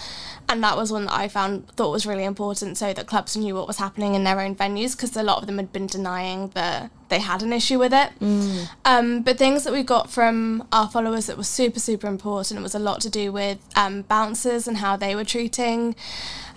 and 0.52 0.64
that 0.64 0.76
was 0.76 0.92
one 0.92 1.06
that 1.06 1.14
I 1.14 1.28
found 1.28 1.68
thought 1.70 1.92
was 1.92 2.06
really 2.06 2.24
important 2.24 2.78
so 2.78 2.94
that 2.94 3.08
clubs 3.08 3.38
knew 3.38 3.56
what 3.56 3.68
was 3.68 3.78
happening 3.78 4.16
in 4.16 4.24
their 4.24 4.40
own 4.40 4.56
venues 4.56 4.96
because 4.96 5.16
a 5.16 5.24
lot 5.24 5.40
of 5.40 5.48
them 5.48 5.58
had 5.58 5.72
been 5.72 5.88
denying 5.88 6.50
that 6.50 6.92
they 7.10 7.20
had 7.20 7.42
an 7.42 7.54
issue 7.54 7.80
with 7.80 7.94
it. 7.94 8.10
Mm. 8.20 8.70
Um, 8.86 9.22
but 9.22 9.38
things 9.38 9.64
that 9.64 9.74
we 9.74 9.84
got 9.84 10.10
from 10.10 10.68
our 10.72 10.90
followers 10.90 11.28
that 11.28 11.38
were 11.38 11.44
super 11.44 11.80
super 11.80 12.08
important 12.08 12.60
it 12.60 12.64
was 12.64 12.76
a 12.76 12.80
lot 12.80 13.02
to 13.02 13.10
do 13.10 13.32
with 13.32 13.60
um, 13.76 14.04
bouncers 14.04 14.68
and 14.68 14.78
how 14.78 14.96
they 14.96 15.16
were 15.16 15.24
treating 15.24 15.96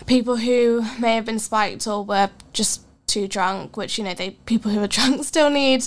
people 0.06 0.36
who 0.36 0.84
may 0.98 1.14
have 1.14 1.24
been 1.24 1.38
spiked 1.38 1.86
or 1.86 2.04
were 2.04 2.30
just 2.52 2.82
too 3.14 3.28
drunk, 3.28 3.76
which 3.76 3.96
you 3.96 4.04
know 4.04 4.14
they 4.14 4.30
people 4.44 4.70
who 4.70 4.82
are 4.82 4.88
drunk 4.98 5.24
still 5.24 5.50
need 5.50 5.86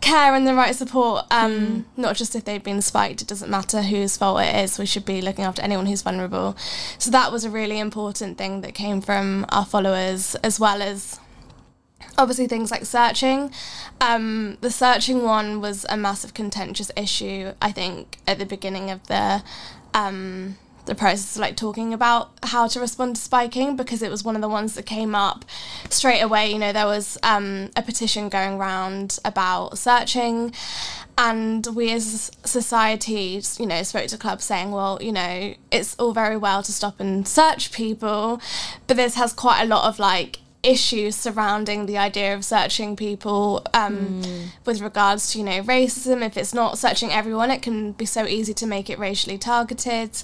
care 0.00 0.34
and 0.34 0.46
the 0.46 0.54
right 0.54 0.74
support. 0.74 1.26
Um, 1.30 1.52
mm. 1.52 1.84
Not 1.96 2.16
just 2.16 2.34
if 2.34 2.44
they've 2.44 2.62
been 2.62 2.80
spiked. 2.80 3.22
It 3.22 3.28
doesn't 3.28 3.50
matter 3.50 3.82
whose 3.82 4.16
fault 4.16 4.40
it 4.40 4.54
is. 4.54 4.78
We 4.78 4.86
should 4.86 5.04
be 5.04 5.20
looking 5.20 5.44
after 5.44 5.62
anyone 5.62 5.86
who's 5.86 6.02
vulnerable. 6.02 6.56
So 6.98 7.10
that 7.10 7.32
was 7.32 7.44
a 7.44 7.50
really 7.50 7.78
important 7.78 8.38
thing 8.38 8.60
that 8.62 8.74
came 8.74 9.00
from 9.00 9.46
our 9.50 9.66
followers, 9.66 10.36
as 10.36 10.60
well 10.60 10.80
as 10.80 11.18
obviously 12.16 12.46
things 12.46 12.70
like 12.70 12.84
searching. 12.84 13.52
Um, 14.00 14.56
the 14.60 14.70
searching 14.70 15.22
one 15.24 15.60
was 15.60 15.84
a 15.88 15.96
massive 15.96 16.34
contentious 16.34 16.90
issue. 16.96 17.52
I 17.60 17.72
think 17.72 18.18
at 18.26 18.38
the 18.38 18.46
beginning 18.46 18.90
of 18.90 19.06
the. 19.08 19.42
Um, 19.92 20.56
the 20.86 20.94
process 20.94 21.36
of 21.36 21.40
like 21.40 21.56
talking 21.56 21.92
about 21.92 22.30
how 22.42 22.66
to 22.66 22.80
respond 22.80 23.16
to 23.16 23.22
spiking 23.22 23.76
because 23.76 24.02
it 24.02 24.10
was 24.10 24.24
one 24.24 24.34
of 24.34 24.42
the 24.42 24.48
ones 24.48 24.74
that 24.74 24.86
came 24.86 25.14
up 25.14 25.44
straight 25.88 26.20
away. 26.20 26.50
You 26.52 26.58
know, 26.58 26.72
there 26.72 26.86
was 26.86 27.18
um, 27.22 27.70
a 27.76 27.82
petition 27.82 28.28
going 28.28 28.54
around 28.54 29.18
about 29.24 29.78
searching, 29.78 30.52
and 31.18 31.66
we 31.74 31.92
as 31.92 32.30
society, 32.44 33.42
you 33.58 33.66
know, 33.66 33.82
spoke 33.82 34.08
to 34.08 34.18
clubs 34.18 34.44
saying, 34.44 34.70
well, 34.70 34.98
you 35.00 35.12
know, 35.12 35.54
it's 35.70 35.94
all 35.96 36.12
very 36.12 36.36
well 36.36 36.62
to 36.62 36.72
stop 36.72 37.00
and 37.00 37.26
search 37.28 37.72
people, 37.72 38.40
but 38.86 38.96
this 38.96 39.14
has 39.16 39.32
quite 39.32 39.62
a 39.62 39.66
lot 39.66 39.88
of 39.88 39.98
like 39.98 40.38
issues 40.62 41.16
surrounding 41.16 41.86
the 41.86 41.96
idea 41.96 42.34
of 42.34 42.44
searching 42.44 42.94
people 42.94 43.62
um, 43.72 44.22
mm. 44.22 44.46
with 44.66 44.80
regards 44.80 45.32
to 45.32 45.38
you 45.38 45.44
know 45.44 45.62
racism 45.62 46.24
if 46.24 46.36
it's 46.36 46.52
not 46.52 46.76
searching 46.76 47.10
everyone 47.10 47.50
it 47.50 47.62
can 47.62 47.92
be 47.92 48.04
so 48.04 48.26
easy 48.26 48.52
to 48.52 48.66
make 48.66 48.90
it 48.90 48.98
racially 48.98 49.38
targeted 49.38 50.22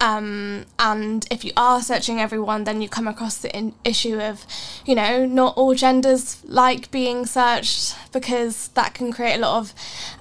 um, 0.00 0.64
and 0.78 1.26
if 1.30 1.44
you 1.44 1.52
are 1.56 1.80
searching 1.80 2.20
everyone 2.20 2.64
then 2.64 2.80
you 2.80 2.88
come 2.88 3.08
across 3.08 3.38
the 3.38 3.54
in- 3.56 3.74
issue 3.84 4.18
of 4.18 4.44
you 4.84 4.94
know 4.94 5.24
not 5.24 5.56
all 5.56 5.74
genders 5.74 6.42
like 6.44 6.90
being 6.90 7.26
searched 7.26 7.96
because 8.12 8.68
that 8.68 8.94
can 8.94 9.12
create 9.12 9.36
a 9.36 9.38
lot 9.38 9.58
of 9.58 9.74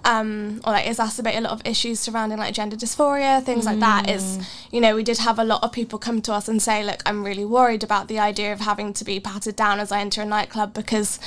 um, 0.04 0.62
or 0.66 0.74
like 0.74 0.86
exacerbate 0.86 1.38
a 1.38 1.42
lot 1.42 1.52
of 1.52 1.62
issues 1.66 2.00
surrounding 2.00 2.38
like 2.38 2.54
gender 2.54 2.76
dysphoria 2.76 3.44
things 3.44 3.64
mm. 3.64 3.68
like 3.68 3.80
that 3.80 4.10
is 4.10 4.38
mm. 4.38 4.46
you 4.72 4.80
know 4.80 4.96
we 4.96 5.04
did 5.04 5.18
have 5.18 5.40
a 5.40 5.44
lot 5.44 5.64
of 5.64 5.72
people 5.72 6.00
come 6.00 6.22
to 6.22 6.32
us 6.32 6.48
and 6.48 6.62
say 6.62 6.84
look 6.84 7.02
i'm 7.06 7.24
really 7.24 7.46
worried 7.46 7.84
about 7.84 8.08
the 8.08 8.20
idea 8.20 8.54
of 8.54 8.60
having 8.62 8.94
to 8.94 9.04
be 9.04 9.20
patted 9.20 9.56
down 9.56 9.80
as 9.80 9.92
I 9.92 10.02
enter 10.02 10.22
a 10.22 10.26
nightclub 10.26 10.74
because 10.74 11.20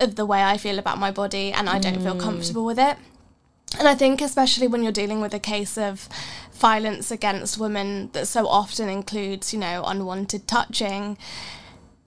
of 0.00 0.16
the 0.16 0.26
way 0.26 0.42
I 0.42 0.58
feel 0.58 0.78
about 0.78 0.98
my 0.98 1.10
body 1.10 1.52
and 1.52 1.68
I 1.68 1.78
don't 1.78 1.98
mm. 1.98 2.02
feel 2.02 2.16
comfortable 2.16 2.64
with 2.64 2.78
it. 2.78 2.96
And 3.78 3.88
I 3.88 3.94
think, 3.94 4.20
especially 4.20 4.68
when 4.68 4.82
you're 4.82 4.92
dealing 4.92 5.20
with 5.20 5.34
a 5.34 5.38
case 5.38 5.78
of 5.78 6.08
violence 6.52 7.10
against 7.10 7.58
women 7.58 8.10
that 8.12 8.26
so 8.28 8.46
often 8.46 8.88
includes, 8.88 9.52
you 9.52 9.58
know, 9.58 9.82
unwanted 9.86 10.46
touching, 10.46 11.16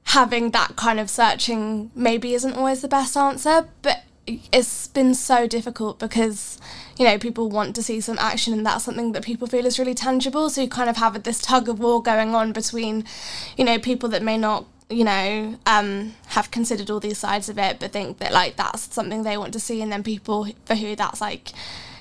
having 0.05 0.51
that 0.51 0.75
kind 0.75 0.99
of 0.99 1.09
searching 1.09 1.91
maybe 1.95 2.33
isn't 2.33 2.53
always 2.53 2.81
the 2.81 2.87
best 2.87 3.17
answer, 3.17 3.67
but 3.81 4.03
it's 4.27 4.87
been 4.87 5.13
so 5.13 5.47
difficult 5.47 5.99
because 5.99 6.57
you 6.97 7.05
know 7.05 7.17
people 7.17 7.47
want 7.49 7.75
to 7.75 7.83
see 7.83 8.01
some 8.01 8.17
action 8.17 8.53
and 8.53 8.65
that's 8.65 8.83
something 8.83 9.11
that 9.11 9.23
people 9.23 9.47
feel 9.47 9.65
is 9.65 9.77
really 9.77 9.93
tangible. 9.93 10.49
So 10.49 10.61
you 10.61 10.67
kind 10.67 10.89
of 10.89 10.97
have 10.97 11.21
this 11.23 11.41
tug 11.41 11.69
of 11.69 11.79
war 11.79 12.01
going 12.01 12.33
on 12.33 12.51
between 12.51 13.05
you 13.57 13.63
know 13.63 13.77
people 13.77 14.09
that 14.09 14.23
may 14.23 14.37
not 14.37 14.65
you 14.89 15.03
know, 15.03 15.57
um, 15.65 16.13
have 16.27 16.51
considered 16.51 16.89
all 16.89 16.99
these 16.99 17.17
sides 17.17 17.49
of 17.49 17.57
it, 17.57 17.79
but 17.79 17.91
think 17.91 18.19
that 18.19 18.31
like 18.31 18.55
that's 18.55 18.93
something 18.93 19.23
they 19.23 19.37
want 19.37 19.53
to 19.53 19.59
see, 19.59 19.81
and 19.81 19.91
then 19.91 20.03
people 20.03 20.47
for 20.65 20.75
who 20.75 20.95
that's 20.95 21.21
like, 21.21 21.49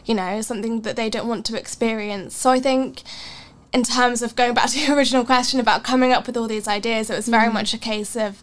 you 0.04 0.14
know, 0.14 0.40
something 0.42 0.82
that 0.82 0.96
they 0.96 1.08
don't 1.08 1.28
want 1.28 1.46
to 1.46 1.58
experience. 1.58 2.36
So 2.36 2.50
I 2.50 2.60
think, 2.60 3.02
in 3.72 3.84
terms 3.84 4.20
of 4.22 4.36
going 4.36 4.54
back 4.54 4.70
to 4.70 4.78
your 4.86 4.96
original 4.96 5.24
question 5.24 5.60
about 5.60 5.82
coming 5.82 6.12
up 6.12 6.26
with 6.26 6.36
all 6.36 6.46
these 6.46 6.68
ideas, 6.68 7.08
it 7.08 7.16
was 7.16 7.28
very 7.28 7.48
mm. 7.48 7.54
much 7.54 7.72
a 7.72 7.78
case 7.78 8.16
of 8.16 8.42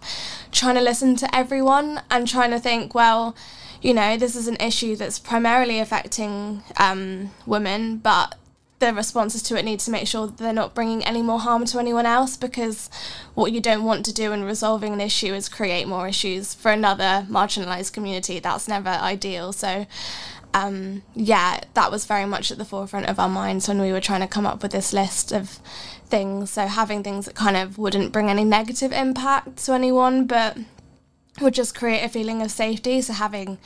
trying 0.51 0.75
to 0.75 0.81
listen 0.81 1.15
to 1.17 1.35
everyone 1.35 2.01
and 2.09 2.27
trying 2.27 2.51
to 2.51 2.59
think, 2.59 2.95
well, 2.95 3.35
you 3.81 3.93
know, 3.93 4.17
this 4.17 4.35
is 4.35 4.47
an 4.47 4.57
issue 4.57 4.95
that's 4.95 5.19
primarily 5.19 5.79
affecting 5.79 6.63
um, 6.77 7.31
women, 7.45 7.97
but 7.97 8.35
the 8.81 8.93
responses 8.93 9.41
to 9.43 9.57
it 9.57 9.63
need 9.63 9.79
to 9.79 9.91
make 9.91 10.07
sure 10.07 10.27
that 10.27 10.37
they're 10.37 10.51
not 10.51 10.75
bringing 10.75 11.05
any 11.05 11.21
more 11.21 11.39
harm 11.39 11.63
to 11.65 11.79
anyone 11.79 12.05
else 12.05 12.35
because 12.35 12.89
what 13.35 13.53
you 13.53 13.61
don't 13.61 13.85
want 13.85 14.03
to 14.05 14.13
do 14.13 14.33
in 14.33 14.43
resolving 14.43 14.91
an 14.91 14.99
issue 14.99 15.33
is 15.33 15.47
create 15.47 15.87
more 15.87 16.07
issues 16.07 16.53
for 16.53 16.71
another 16.71 17.25
marginalized 17.29 17.93
community. 17.93 18.39
That's 18.39 18.67
never 18.67 18.89
ideal. 18.89 19.53
So, 19.53 19.85
um, 20.53 21.03
yeah, 21.13 21.61
that 21.75 21.91
was 21.91 22.05
very 22.05 22.25
much 22.25 22.51
at 22.51 22.57
the 22.57 22.65
forefront 22.65 23.05
of 23.07 23.19
our 23.19 23.29
minds 23.29 23.67
when 23.67 23.79
we 23.79 23.93
were 23.93 24.01
trying 24.01 24.21
to 24.21 24.27
come 24.27 24.45
up 24.45 24.61
with 24.61 24.71
this 24.71 24.91
list 24.91 25.31
of 25.31 25.59
things. 26.07 26.49
So, 26.49 26.65
having 26.65 27.03
things 27.03 27.25
that 27.25 27.35
kind 27.35 27.55
of 27.55 27.77
wouldn't 27.77 28.11
bring 28.11 28.29
any 28.29 28.43
negative 28.43 28.91
impact 28.91 29.57
to 29.65 29.73
anyone, 29.73 30.25
but 30.25 30.57
would 31.39 31.53
just 31.53 31.73
create 31.73 32.03
a 32.03 32.09
feeling 32.09 32.41
of 32.41 32.51
safety. 32.51 33.01
So 33.01 33.13
having, 33.13 33.57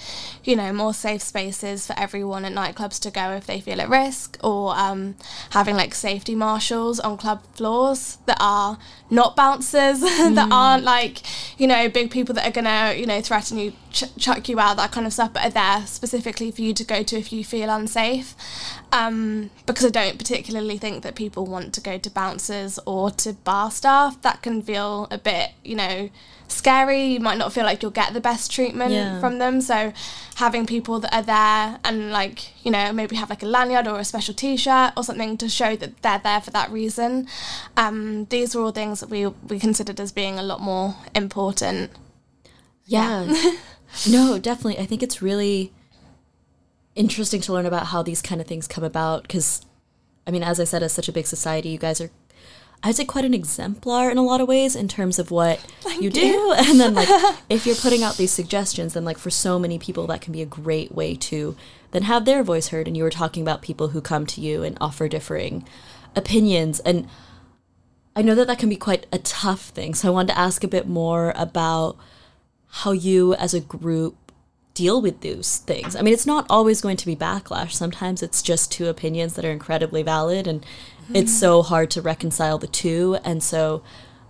you 0.43 0.55
know, 0.55 0.71
more 0.71 0.93
safe 0.93 1.21
spaces 1.21 1.87
for 1.87 1.97
everyone 1.97 2.45
at 2.45 2.53
nightclubs 2.53 2.99
to 3.01 3.11
go 3.11 3.31
if 3.31 3.47
they 3.47 3.59
feel 3.59 3.81
at 3.81 3.89
risk, 3.89 4.37
or 4.43 4.77
um, 4.77 5.15
having 5.49 5.75
like 5.75 5.95
safety 5.95 6.35
marshals 6.35 6.99
on 6.99 7.17
club 7.17 7.41
floors 7.53 8.17
that 8.27 8.37
are 8.39 8.77
not 9.09 9.35
bouncers, 9.35 10.01
mm. 10.03 10.35
that 10.35 10.51
aren't 10.51 10.83
like, 10.83 11.21
you 11.59 11.67
know, 11.67 11.89
big 11.89 12.11
people 12.11 12.35
that 12.35 12.47
are 12.47 12.51
gonna, 12.51 12.93
you 12.95 13.05
know, 13.05 13.19
threaten 13.21 13.57
you, 13.57 13.73
ch- 13.95 14.15
chuck 14.17 14.47
you 14.49 14.59
out, 14.59 14.77
that 14.77 14.91
kind 14.91 15.07
of 15.07 15.13
stuff, 15.13 15.33
but 15.33 15.45
are 15.45 15.49
there 15.49 15.87
specifically 15.87 16.51
for 16.51 16.61
you 16.61 16.73
to 16.73 16.83
go 16.83 17.01
to 17.01 17.17
if 17.17 17.31
you 17.31 17.43
feel 17.43 17.69
unsafe. 17.69 18.35
Um, 18.91 19.49
because 19.65 19.85
I 19.85 19.89
don't 19.89 20.17
particularly 20.17 20.77
think 20.77 21.03
that 21.03 21.15
people 21.15 21.45
want 21.45 21.73
to 21.73 21.81
go 21.81 21.97
to 21.97 22.09
bouncers 22.09 22.77
or 22.85 23.09
to 23.11 23.33
bar 23.33 23.71
staff. 23.71 24.21
That 24.21 24.41
can 24.41 24.61
feel 24.61 25.07
a 25.09 25.17
bit, 25.17 25.51
you 25.63 25.75
know, 25.75 26.09
scary. 26.47 27.03
You 27.05 27.19
might 27.19 27.37
not 27.37 27.51
feel 27.51 27.63
like 27.63 27.81
you'll 27.81 27.91
get 27.91 28.13
the 28.13 28.21
best 28.21 28.51
treatment 28.51 28.91
yeah. 28.91 29.19
from 29.19 29.39
them. 29.39 29.61
So 29.61 29.93
having 30.35 30.65
people 30.65 30.99
that 30.99 31.13
are 31.13 31.23
there 31.23 31.79
and 31.83 32.11
like, 32.11 32.63
you 32.63 32.71
know, 32.71 32.91
maybe 32.93 33.15
have 33.15 33.29
like 33.29 33.43
a 33.43 33.47
lanyard 33.47 33.87
or 33.87 33.99
a 33.99 34.05
special 34.05 34.33
t-shirt 34.33 34.93
or 34.95 35.03
something 35.03 35.37
to 35.37 35.49
show 35.49 35.75
that 35.77 36.01
they're 36.01 36.19
there 36.19 36.41
for 36.41 36.51
that 36.51 36.71
reason. 36.71 37.27
Um, 37.75 38.25
these 38.25 38.55
were 38.55 38.61
all 38.61 38.71
things 38.71 38.99
that 38.99 39.09
we 39.09 39.25
we 39.25 39.59
considered 39.59 39.99
as 39.99 40.11
being 40.11 40.37
a 40.37 40.43
lot 40.43 40.61
more 40.61 40.95
important. 41.13 41.91
Yeah. 42.85 43.23
yeah. 43.23 43.51
no, 44.09 44.39
definitely. 44.39 44.79
I 44.79 44.85
think 44.85 45.03
it's 45.03 45.21
really 45.21 45.73
interesting 46.95 47.41
to 47.41 47.53
learn 47.53 47.65
about 47.65 47.87
how 47.87 48.01
these 48.01 48.21
kind 48.21 48.39
of 48.39 48.47
things 48.47 48.67
come 48.67 48.83
about 48.83 49.23
because 49.23 49.65
I 50.27 50.31
mean, 50.31 50.43
as 50.43 50.59
I 50.59 50.63
said, 50.63 50.81
as 50.81 50.91
such 50.91 51.07
a 51.07 51.11
big 51.11 51.27
society, 51.27 51.69
you 51.69 51.77
guys 51.77 52.01
are 52.01 52.09
I'd 52.83 52.95
say 52.95 53.05
quite 53.05 53.25
an 53.25 53.33
exemplar 53.33 54.11
in 54.11 54.17
a 54.17 54.23
lot 54.23 54.41
of 54.41 54.47
ways 54.47 54.75
in 54.75 54.87
terms 54.87 55.17
of 55.17 55.31
what 55.31 55.59
you, 55.95 56.03
you 56.03 56.09
do. 56.09 56.53
And 56.57 56.79
then 56.79 56.93
like 56.93 57.09
if 57.49 57.65
you're 57.65 57.75
putting 57.75 58.03
out 58.03 58.17
these 58.17 58.31
suggestions, 58.31 58.93
then 58.93 59.05
like 59.05 59.17
for 59.17 59.29
so 59.29 59.57
many 59.57 59.79
people 59.79 60.05
that 60.07 60.21
can 60.21 60.33
be 60.33 60.41
a 60.41 60.45
great 60.45 60.91
way 60.93 61.15
to 61.15 61.55
then 61.91 62.03
have 62.03 62.25
their 62.25 62.43
voice 62.43 62.67
heard. 62.67 62.87
And 62.87 62.95
you 62.95 63.03
were 63.03 63.09
talking 63.09 63.41
about 63.41 63.61
people 63.61 63.89
who 63.89 64.01
come 64.01 64.25
to 64.27 64.41
you 64.41 64.63
and 64.63 64.77
offer 64.79 65.07
differing 65.07 65.67
opinions. 66.15 66.79
And 66.81 67.07
I 68.15 68.21
know 68.21 68.35
that 68.35 68.47
that 68.47 68.59
can 68.59 68.69
be 68.69 68.75
quite 68.75 69.07
a 69.11 69.17
tough 69.19 69.69
thing. 69.69 69.95
So 69.95 70.07
I 70.07 70.11
wanted 70.11 70.33
to 70.33 70.39
ask 70.39 70.63
a 70.63 70.67
bit 70.67 70.87
more 70.87 71.33
about 71.35 71.97
how 72.79 72.91
you 72.91 73.33
as 73.35 73.53
a 73.53 73.61
group 73.61 74.33
deal 74.73 75.01
with 75.01 75.21
those 75.21 75.59
things. 75.59 75.95
I 75.95 76.01
mean, 76.01 76.13
it's 76.13 76.25
not 76.25 76.45
always 76.49 76.81
going 76.81 76.97
to 76.97 77.05
be 77.05 77.15
backlash. 77.15 77.71
Sometimes 77.71 78.21
it's 78.21 78.41
just 78.41 78.69
two 78.69 78.87
opinions 78.87 79.35
that 79.35 79.45
are 79.45 79.51
incredibly 79.51 80.03
valid 80.03 80.45
and 80.45 80.65
it's 81.13 81.31
so 81.31 81.61
hard 81.61 81.89
to 81.91 82.01
reconcile 82.01 82.57
the 82.57 82.67
two. 82.67 83.17
And 83.23 83.41
so 83.41 83.81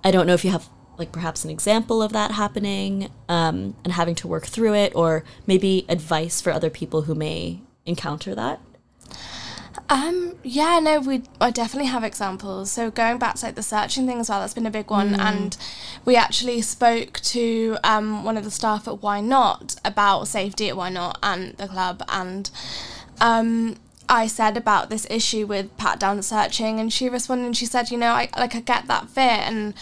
I 0.03 0.11
don't 0.11 0.27
know 0.27 0.35
if 0.35 0.45
you 0.45 0.51
have 0.51 0.69
like 0.99 1.11
perhaps 1.11 1.43
an 1.43 1.49
example 1.49 2.03
of 2.03 2.13
that 2.13 2.31
happening 2.31 3.09
um, 3.27 3.75
and 3.83 3.93
having 3.93 4.13
to 4.15 4.27
work 4.27 4.45
through 4.45 4.75
it, 4.75 4.93
or 4.95 5.23
maybe 5.47 5.85
advice 5.89 6.39
for 6.39 6.51
other 6.51 6.69
people 6.69 7.03
who 7.03 7.15
may 7.15 7.61
encounter 7.85 8.35
that. 8.35 8.61
Um, 9.87 10.35
yeah, 10.43 10.79
no, 10.79 10.99
we 10.99 11.23
I 11.39 11.51
definitely 11.51 11.89
have 11.89 12.03
examples. 12.03 12.71
So 12.71 12.89
going 12.89 13.19
back 13.19 13.35
to 13.35 13.45
like 13.45 13.55
the 13.55 13.63
searching 13.63 14.07
thing 14.07 14.19
as 14.19 14.29
well, 14.29 14.39
that's 14.39 14.53
been 14.53 14.65
a 14.65 14.71
big 14.71 14.89
one. 14.89 15.11
Mm. 15.11 15.19
And 15.19 15.57
we 16.05 16.15
actually 16.15 16.61
spoke 16.61 17.19
to 17.21 17.77
um, 17.83 18.23
one 18.23 18.35
of 18.37 18.43
the 18.43 18.51
staff 18.51 18.87
at 18.87 19.01
Why 19.01 19.21
Not 19.21 19.75
about 19.85 20.27
safety 20.27 20.69
at 20.69 20.77
Why 20.77 20.89
Not 20.89 21.19
and 21.21 21.55
the 21.57 21.67
club 21.67 22.03
and 22.09 22.49
um, 23.21 23.77
I 24.07 24.27
said 24.27 24.57
about 24.57 24.89
this 24.89 25.07
issue 25.09 25.47
with 25.47 25.75
pat 25.77 25.99
down 25.99 26.21
searching, 26.21 26.79
and 26.79 26.91
she 26.91 27.09
responded 27.09 27.45
and 27.45 27.57
she 27.57 27.65
said, 27.65 27.91
you 27.91 27.97
know, 27.97 28.11
I 28.11 28.29
like 28.37 28.55
I 28.55 28.59
get 28.59 28.87
that 28.87 29.09
fear 29.09 29.23
and 29.23 29.73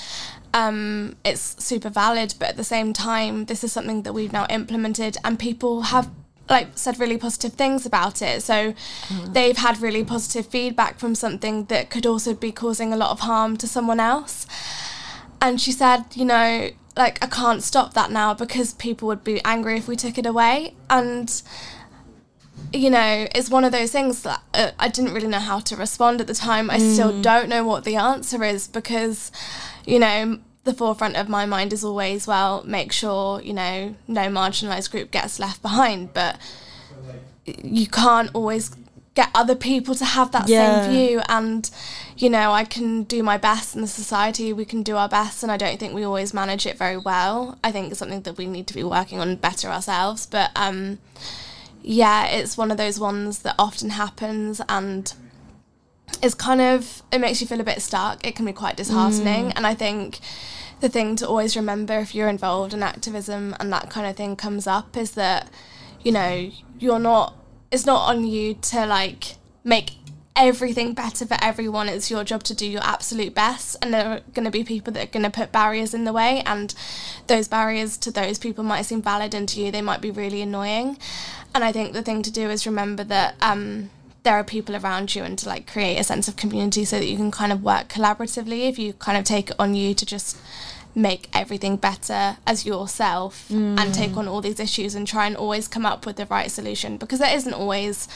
um, 0.53 1.15
it's 1.25 1.63
super 1.63 1.89
valid, 1.89 2.35
but 2.39 2.49
at 2.49 2.57
the 2.57 2.63
same 2.63 2.93
time, 2.93 3.45
this 3.45 3.63
is 3.63 3.73
something 3.73 4.03
that 4.03 4.13
we've 4.13 4.31
now 4.31 4.45
implemented, 4.49 5.17
and 5.23 5.39
people 5.39 5.83
have 5.83 6.09
like 6.49 6.67
said 6.75 6.99
really 6.99 7.17
positive 7.17 7.53
things 7.53 7.85
about 7.85 8.21
it. 8.21 8.43
So 8.43 8.73
mm. 9.07 9.33
they've 9.33 9.57
had 9.57 9.81
really 9.81 10.03
positive 10.03 10.45
feedback 10.47 10.99
from 10.99 11.15
something 11.15 11.65
that 11.65 11.89
could 11.89 12.05
also 12.05 12.33
be 12.33 12.51
causing 12.51 12.91
a 12.91 12.97
lot 12.97 13.11
of 13.11 13.21
harm 13.21 13.57
to 13.57 13.67
someone 13.67 13.99
else. 13.99 14.45
And 15.41 15.59
she 15.59 15.71
said, 15.71 16.05
you 16.15 16.25
know, 16.25 16.69
like 16.95 17.23
I 17.23 17.27
can't 17.27 17.63
stop 17.63 17.93
that 17.93 18.11
now 18.11 18.33
because 18.33 18.73
people 18.73 19.07
would 19.07 19.23
be 19.23 19.41
angry 19.43 19.77
if 19.77 19.87
we 19.87 19.95
took 19.95 20.17
it 20.17 20.25
away, 20.25 20.75
and 20.89 21.41
you 22.71 22.89
know, 22.89 23.27
it's 23.35 23.49
one 23.49 23.63
of 23.63 23.71
those 23.71 23.91
things 23.91 24.23
that 24.23 24.41
uh, 24.53 24.71
I 24.79 24.87
didn't 24.87 25.13
really 25.13 25.27
know 25.27 25.39
how 25.39 25.59
to 25.59 25.75
respond 25.75 26.21
at 26.21 26.27
the 26.27 26.33
time. 26.33 26.69
I 26.69 26.77
mm. 26.77 26.93
still 26.93 27.21
don't 27.21 27.49
know 27.49 27.63
what 27.63 27.83
the 27.83 27.95
answer 27.95 28.43
is 28.43 28.67
because, 28.67 29.31
you 29.85 29.99
know, 29.99 30.39
the 30.63 30.73
forefront 30.73 31.17
of 31.17 31.27
my 31.27 31.45
mind 31.45 31.73
is 31.73 31.83
always, 31.83 32.25
well, 32.25 32.63
make 32.65 32.91
sure, 32.91 33.41
you 33.41 33.53
know, 33.53 33.95
no 34.07 34.21
marginalised 34.27 34.91
group 34.91 35.11
gets 35.11 35.39
left 35.39 35.61
behind. 35.61 36.13
But 36.13 36.37
you 37.45 37.87
can't 37.87 38.29
always 38.33 38.75
get 39.15 39.29
other 39.35 39.55
people 39.55 39.93
to 39.93 40.05
have 40.05 40.31
that 40.31 40.47
yeah. 40.47 40.83
same 40.83 40.91
view. 40.91 41.21
And, 41.27 41.69
you 42.15 42.29
know, 42.29 42.53
I 42.53 42.63
can 42.63 43.03
do 43.03 43.23
my 43.23 43.37
best 43.37 43.75
in 43.75 43.81
the 43.81 43.87
society, 43.87 44.53
we 44.53 44.65
can 44.65 44.83
do 44.83 44.95
our 44.95 45.09
best. 45.09 45.43
And 45.43 45.51
I 45.51 45.57
don't 45.57 45.79
think 45.79 45.93
we 45.93 46.03
always 46.03 46.33
manage 46.33 46.65
it 46.65 46.77
very 46.77 46.97
well. 46.97 47.57
I 47.63 47.71
think 47.71 47.89
it's 47.89 47.99
something 47.99 48.21
that 48.21 48.37
we 48.37 48.45
need 48.45 48.67
to 48.67 48.73
be 48.73 48.83
working 48.83 49.19
on 49.19 49.35
better 49.35 49.67
ourselves. 49.67 50.25
But, 50.25 50.51
um, 50.55 50.99
yeah, 51.81 52.27
it's 52.27 52.57
one 52.57 52.71
of 52.71 52.77
those 52.77 53.01
ones 53.01 53.39
that 53.39 53.55
often 53.59 53.89
happens 53.89 54.61
and 54.69 55.13
it's 56.21 56.33
kind 56.33 56.61
of 56.61 57.03
it 57.11 57.19
makes 57.19 57.41
you 57.41 57.47
feel 57.47 57.59
a 57.59 57.63
bit 57.63 57.81
stuck. 57.81 58.25
It 58.25 58.35
can 58.35 58.45
be 58.45 58.53
quite 58.53 58.77
disheartening, 58.77 59.47
mm. 59.47 59.53
and 59.55 59.65
I 59.65 59.73
think 59.73 60.19
the 60.83 60.89
thing 60.89 61.15
to 61.15 61.25
always 61.25 61.55
remember 61.55 61.97
if 61.99 62.13
you're 62.13 62.27
involved 62.27 62.73
in 62.73 62.83
activism 62.83 63.55
and 63.57 63.71
that 63.71 63.89
kind 63.89 64.05
of 64.05 64.17
thing 64.17 64.35
comes 64.35 64.67
up 64.67 64.97
is 64.97 65.11
that 65.11 65.49
you 66.03 66.11
know 66.11 66.51
you're 66.77 66.99
not. 66.99 67.35
It's 67.71 67.85
not 67.85 68.09
on 68.09 68.25
you 68.25 68.55
to 68.55 68.85
like 68.85 69.37
make 69.63 69.91
everything 70.35 70.93
better 70.93 71.25
for 71.25 71.37
everyone. 71.41 71.87
It's 71.87 72.11
your 72.11 72.25
job 72.25 72.43
to 72.43 72.53
do 72.53 72.67
your 72.67 72.83
absolute 72.83 73.33
best, 73.33 73.77
and 73.81 73.93
there 73.93 74.05
are 74.05 74.19
going 74.33 74.43
to 74.43 74.51
be 74.51 74.65
people 74.65 74.91
that 74.93 75.03
are 75.07 75.11
going 75.11 75.23
to 75.23 75.29
put 75.29 75.53
barriers 75.53 75.93
in 75.93 76.03
the 76.03 76.11
way, 76.11 76.43
and 76.45 76.75
those 77.27 77.47
barriers 77.47 77.95
to 77.99 78.11
those 78.11 78.37
people 78.37 78.65
might 78.65 78.81
seem 78.81 79.01
valid, 79.01 79.33
and 79.33 79.47
to 79.49 79.61
you 79.61 79.71
they 79.71 79.81
might 79.81 80.01
be 80.01 80.11
really 80.11 80.41
annoying. 80.41 80.97
And 81.55 81.63
I 81.63 81.71
think 81.71 81.93
the 81.93 82.03
thing 82.03 82.23
to 82.23 82.31
do 82.31 82.49
is 82.49 82.65
remember 82.65 83.05
that 83.05 83.35
um, 83.41 83.89
there 84.23 84.35
are 84.35 84.43
people 84.43 84.75
around 84.75 85.15
you, 85.15 85.23
and 85.23 85.37
to 85.39 85.47
like 85.47 85.71
create 85.71 85.97
a 85.97 86.03
sense 86.03 86.27
of 86.27 86.35
community 86.35 86.85
so 86.85 86.97
that 86.97 87.07
you 87.07 87.17
can 87.17 87.31
kind 87.31 87.51
of 87.51 87.63
work 87.63 87.89
collaboratively. 87.89 88.69
If 88.69 88.79
you 88.79 88.93
kind 88.93 89.17
of 89.17 89.23
take 89.23 89.51
it 89.51 89.55
on 89.59 89.75
you 89.75 89.93
to 89.93 90.05
just 90.05 90.37
make 90.95 91.29
everything 91.33 91.75
better 91.75 92.37
as 92.45 92.65
yourself 92.65 93.47
mm. 93.49 93.79
and 93.79 93.93
take 93.93 94.15
on 94.15 94.27
all 94.27 94.41
these 94.41 94.59
issues 94.59 94.93
and 94.93 95.07
try 95.07 95.25
and 95.25 95.35
always 95.35 95.67
come 95.67 95.85
up 95.85 96.05
with 96.05 96.17
the 96.17 96.25
right 96.27 96.51
solution 96.51 96.97
because 96.97 97.17
there 97.17 97.35
isn't 97.35 97.53
always 97.53 98.07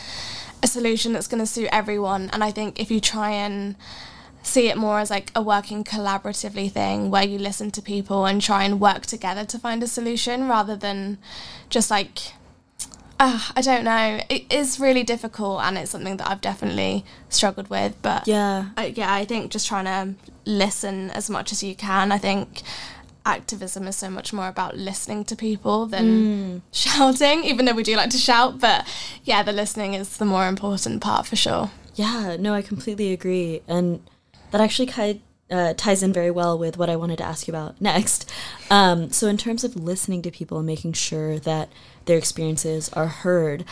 a 0.62 0.68
solution 0.68 1.14
that's 1.14 1.28
going 1.28 1.42
to 1.42 1.46
suit 1.46 1.70
everyone. 1.72 2.30
And 2.32 2.44
I 2.44 2.52
think 2.52 2.80
if 2.80 2.92
you 2.92 3.00
try 3.00 3.32
and 3.32 3.76
see 4.44 4.70
it 4.70 4.78
more 4.78 5.00
as 5.00 5.10
like 5.10 5.32
a 5.36 5.42
working 5.42 5.84
collaboratively 5.84 6.72
thing 6.72 7.12
where 7.12 7.24
you 7.24 7.38
listen 7.38 7.70
to 7.72 7.82
people 7.82 8.26
and 8.26 8.42
try 8.42 8.64
and 8.64 8.80
work 8.80 9.06
together 9.06 9.44
to 9.46 9.60
find 9.60 9.84
a 9.84 9.88
solution 9.88 10.48
rather 10.48 10.76
than 10.76 11.18
just 11.70 11.92
like 11.92 12.34
uh, 13.20 13.40
I 13.56 13.62
don't 13.62 13.84
know. 13.84 14.22
It 14.30 14.52
is 14.52 14.80
really 14.80 15.04
difficult, 15.04 15.62
and 15.62 15.78
it's 15.78 15.92
something 15.92 16.18
that 16.18 16.30
I've 16.30 16.42
definitely 16.42 17.06
struggled 17.30 17.70
with. 17.70 17.96
But 18.02 18.28
yeah, 18.28 18.70
I, 18.78 18.88
yeah, 18.88 19.14
I 19.14 19.26
think 19.26 19.52
just 19.52 19.68
trying 19.68 19.86
to 19.86 20.16
listen 20.46 21.10
as 21.12 21.30
much 21.30 21.52
as 21.52 21.64
you 21.64 21.76
can. 21.76 22.12
I 22.12 22.18
think 22.18 22.62
activism 23.26 23.88
is 23.88 23.96
so 23.96 24.10
much 24.10 24.32
more 24.32 24.48
about 24.48 24.78
listening 24.78 25.26
to 25.26 25.36
people 25.36 25.86
than 25.86 26.06
mm. 26.06 26.62
shouting, 26.72 27.44
even 27.44 27.66
though 27.66 27.74
we 27.74 27.84
do 27.84 27.96
like 27.96 28.12
to 28.12 28.18
shout. 28.18 28.60
But 28.60 28.88
yeah, 29.24 29.44
the 29.44 29.52
listening 29.52 29.94
is 29.94 30.18
the 30.18 30.26
more 30.26 30.48
important 30.48 31.02
part 31.02 31.26
for 31.26 31.36
sure. 31.36 31.72
Yeah, 31.96 32.38
no, 32.40 32.54
I 32.54 32.62
completely 32.62 33.12
agree. 33.12 33.62
And 33.68 34.08
that 34.52 34.62
actually 34.62 34.86
kind 34.86 35.22
uh, 35.50 35.74
ties 35.76 36.04
in 36.04 36.12
very 36.12 36.32
well 36.32 36.58
with 36.58 36.78
what 36.78 36.90
I 36.90 36.96
wanted 36.96 37.18
to 37.20 37.24
ask 37.24 37.48
you 37.48 37.54
about 37.54 37.80
next. 37.82 38.30
Um, 38.70 39.12
so, 39.12 39.28
in 39.28 39.38
terms 39.38 39.64
of 39.64 39.76
listening 39.76 40.22
to 40.24 40.32
people 40.32 40.58
and 40.58 40.68
making 40.68 40.94
sure 40.94 41.40
that 41.40 41.70
their 42.06 42.18
experiences 42.18 42.90
are 42.90 43.08
heard, 43.08 43.64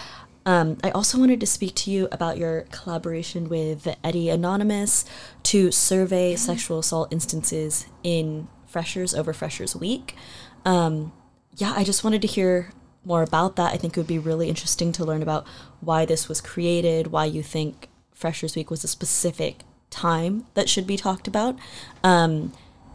um, 0.45 0.77
I 0.83 0.91
also 0.91 1.17
wanted 1.17 1.39
to 1.39 1.47
speak 1.47 1.73
to 1.75 1.91
you 1.91 2.07
about 2.11 2.37
your 2.37 2.61
collaboration 2.71 3.49
with 3.49 3.87
Eddie 4.03 4.29
Anonymous 4.29 5.03
to 5.43 5.71
survey 5.71 6.35
sexual 6.35 6.79
assault 6.79 7.11
instances 7.11 7.87
in 8.03 8.47
Freshers 8.67 9.15
over 9.15 9.33
Freshers 9.33 9.75
Week. 9.75 10.15
Um, 10.63 11.13
yeah, 11.55 11.73
I 11.75 11.83
just 11.83 12.03
wanted 12.03 12.21
to 12.21 12.27
hear 12.27 12.71
more 13.03 13.23
about 13.23 13.55
that. 13.55 13.73
I 13.73 13.77
think 13.77 13.93
it 13.93 13.99
would 13.99 14.07
be 14.07 14.19
really 14.19 14.49
interesting 14.49 14.91
to 14.93 15.05
learn 15.05 15.23
about 15.23 15.47
why 15.79 16.05
this 16.05 16.29
was 16.29 16.41
created, 16.41 17.07
why 17.07 17.25
you 17.25 17.41
think 17.41 17.89
Freshers 18.13 18.55
Week 18.55 18.69
was 18.69 18.83
a 18.83 18.87
specific 18.87 19.61
time 19.95 20.45
that 20.53 20.69
should 20.69 20.85
be 20.85 20.97
talked 20.97 21.27
about. 21.27 21.57
Um, 22.03 22.51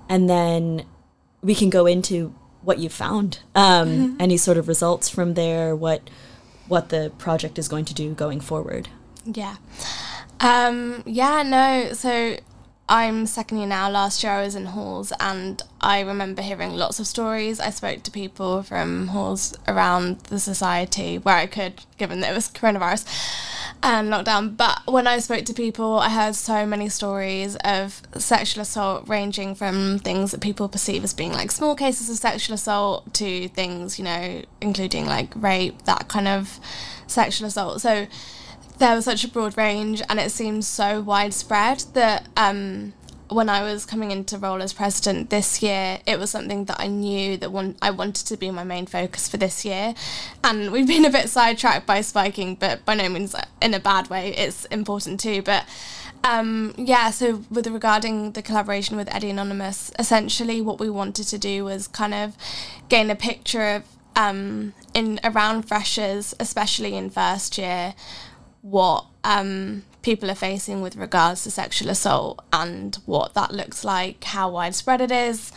and 0.09 0.29
then 0.29 0.85
we 1.43 1.55
can 1.55 1.71
go 1.71 1.87
into 1.87 2.35
what 2.63 2.79
you 2.79 2.89
found, 2.89 3.41
um, 3.55 3.89
mm-hmm. 3.89 4.17
any 4.21 4.37
sort 4.37 4.59
of 4.59 4.69
results 4.69 5.09
from 5.09 5.35
there, 5.35 5.75
what 5.75 6.11
what 6.69 6.91
the 6.91 7.11
project 7.19 7.59
is 7.59 7.67
going 7.67 7.85
to 7.85 7.95
do 7.95 8.15
going 8.15 8.41
forward. 8.41 8.89
Yeah. 9.25 9.57
Um, 10.39 11.03
yeah, 11.05 11.43
no. 11.43 11.93
So 11.95 12.37
I'm 12.89 13.27
second 13.27 13.59
year 13.59 13.67
now. 13.67 13.91
Last 13.91 14.23
year 14.23 14.33
I 14.33 14.43
was 14.43 14.55
in 14.55 14.67
halls 14.67 15.13
and 15.19 15.63
I 15.81 16.01
remember 16.01 16.43
hearing 16.43 16.73
lots 16.75 17.01
of 17.01 17.07
stories. 17.07 17.59
I 17.59 17.71
spoke 17.71 18.03
to 18.05 18.11
people 18.11 18.63
from 18.63 19.09
halls 19.09 19.57
around 19.67 20.21
the 20.25 20.39
society 20.39 21.19
where 21.19 21.37
I 21.37 21.47
could, 21.47 21.83
given 21.99 22.21
that 22.21 22.31
it 22.31 22.35
was 22.35 22.49
coronavirus 22.49 23.05
and 23.83 24.11
lockdown. 24.11 24.57
But 24.57 24.83
when 24.87 25.07
I 25.07 25.19
spoke 25.19 25.45
to 25.47 25.55
people, 25.55 25.99
I 25.99 26.11
heard 26.11 26.35
so 26.35 26.67
many 26.67 26.89
stories 26.89 27.57
of 27.65 28.03
sexual 28.17 28.63
assault 28.63 29.09
ranging 29.09 29.55
from 29.55 29.99
things 29.99 30.31
that 30.33 30.41
people 30.41 30.69
perceive 30.69 31.05
as 31.05 31.15
being 31.15 31.33
like 31.33 31.51
small 31.51 31.75
cases 31.75 32.11
of 32.11 32.17
sexual 32.17 32.55
assault 32.55 33.13
to 33.15 33.49
things, 33.49 33.99
you 33.99 34.05
know, 34.05 34.43
including 34.61 35.07
like 35.07 35.33
rape, 35.35 35.83
that 35.83 36.09
kind 36.09 36.29
of 36.29 36.61
sexual 37.07 37.49
assault. 37.49 37.81
So 37.81 38.07
there 38.79 38.95
was 38.95 39.05
such 39.05 39.25
a 39.25 39.29
broad 39.29 39.57
range 39.57 40.03
and 40.09 40.19
it 40.19 40.31
seemed 40.31 40.65
so 40.65 41.01
widespread 41.01 41.85
that 41.95 42.29
um, 42.37 42.95
when 43.31 43.49
I 43.49 43.63
was 43.63 43.87
coming 43.87 44.11
into 44.11 44.39
role 44.39 44.63
as 44.63 44.73
president 44.73 45.31
this 45.31 45.63
year, 45.63 46.01
it 46.07 46.19
was 46.19 46.31
something 46.31 46.65
that 46.67 46.81
I 46.81 46.89
knew 46.89 47.37
that 47.37 47.51
one 47.51 47.77
I 47.81 47.91
wanted 47.91 48.27
to 48.27 48.37
be 48.37 48.51
my 48.51 48.65
main 48.65 48.87
focus 48.87 49.29
for 49.29 49.37
this 49.37 49.65
year. 49.65 49.95
And 50.43 50.71
we've 50.73 50.87
been 50.87 51.05
a 51.05 51.11
bit 51.11 51.29
sidetracked 51.29 51.87
by 51.87 52.01
spiking, 52.01 52.57
but 52.57 52.85
by 52.85 52.95
no 52.95 53.09
means 53.09 53.35
in 53.63 53.75
a 53.75 53.81
bad 53.81 54.11
way. 54.11 54.35
It's 54.35 54.65
important 54.67 55.21
too. 55.21 55.43
But 55.43 55.65
um, 56.25 56.75
yeah, 56.77 57.11
so 57.11 57.45
with 57.51 57.67
regarding 57.67 58.33
the 58.33 58.43
collaboration 58.43 58.97
with 58.97 59.13
Eddie 59.15 59.31
Anonymous, 59.31 59.91
essentially 59.99 60.61
what 60.61 60.81
we 60.81 60.91
wanted 60.91 61.27
to 61.29 61.39
do 61.39 61.65
was 61.65 61.89
kind 61.89 62.13
of 62.13 62.37
gain 62.89 63.11
a 63.11 63.17
picture 63.17 63.77
of 63.77 63.85
um, 64.17 64.75
in 64.93 65.21
around 65.23 65.63
freshers, 65.63 66.35
especially 66.41 66.95
in 66.95 67.11
first 67.11 67.57
year, 67.57 67.95
what 68.63 69.07
um, 69.25 69.85
people 70.03 70.31
are 70.31 70.35
facing 70.35 70.81
with 70.81 70.97
regards 70.97 71.45
to 71.45 71.51
sexual 71.51 71.91
assault 71.91 72.45
and 72.53 72.97
what 73.07 73.35
that 73.35 73.53
looks 73.53 73.85
like, 73.85 74.25
how 74.25 74.51
widespread 74.51 75.01
it 75.01 75.11
is. 75.11 75.53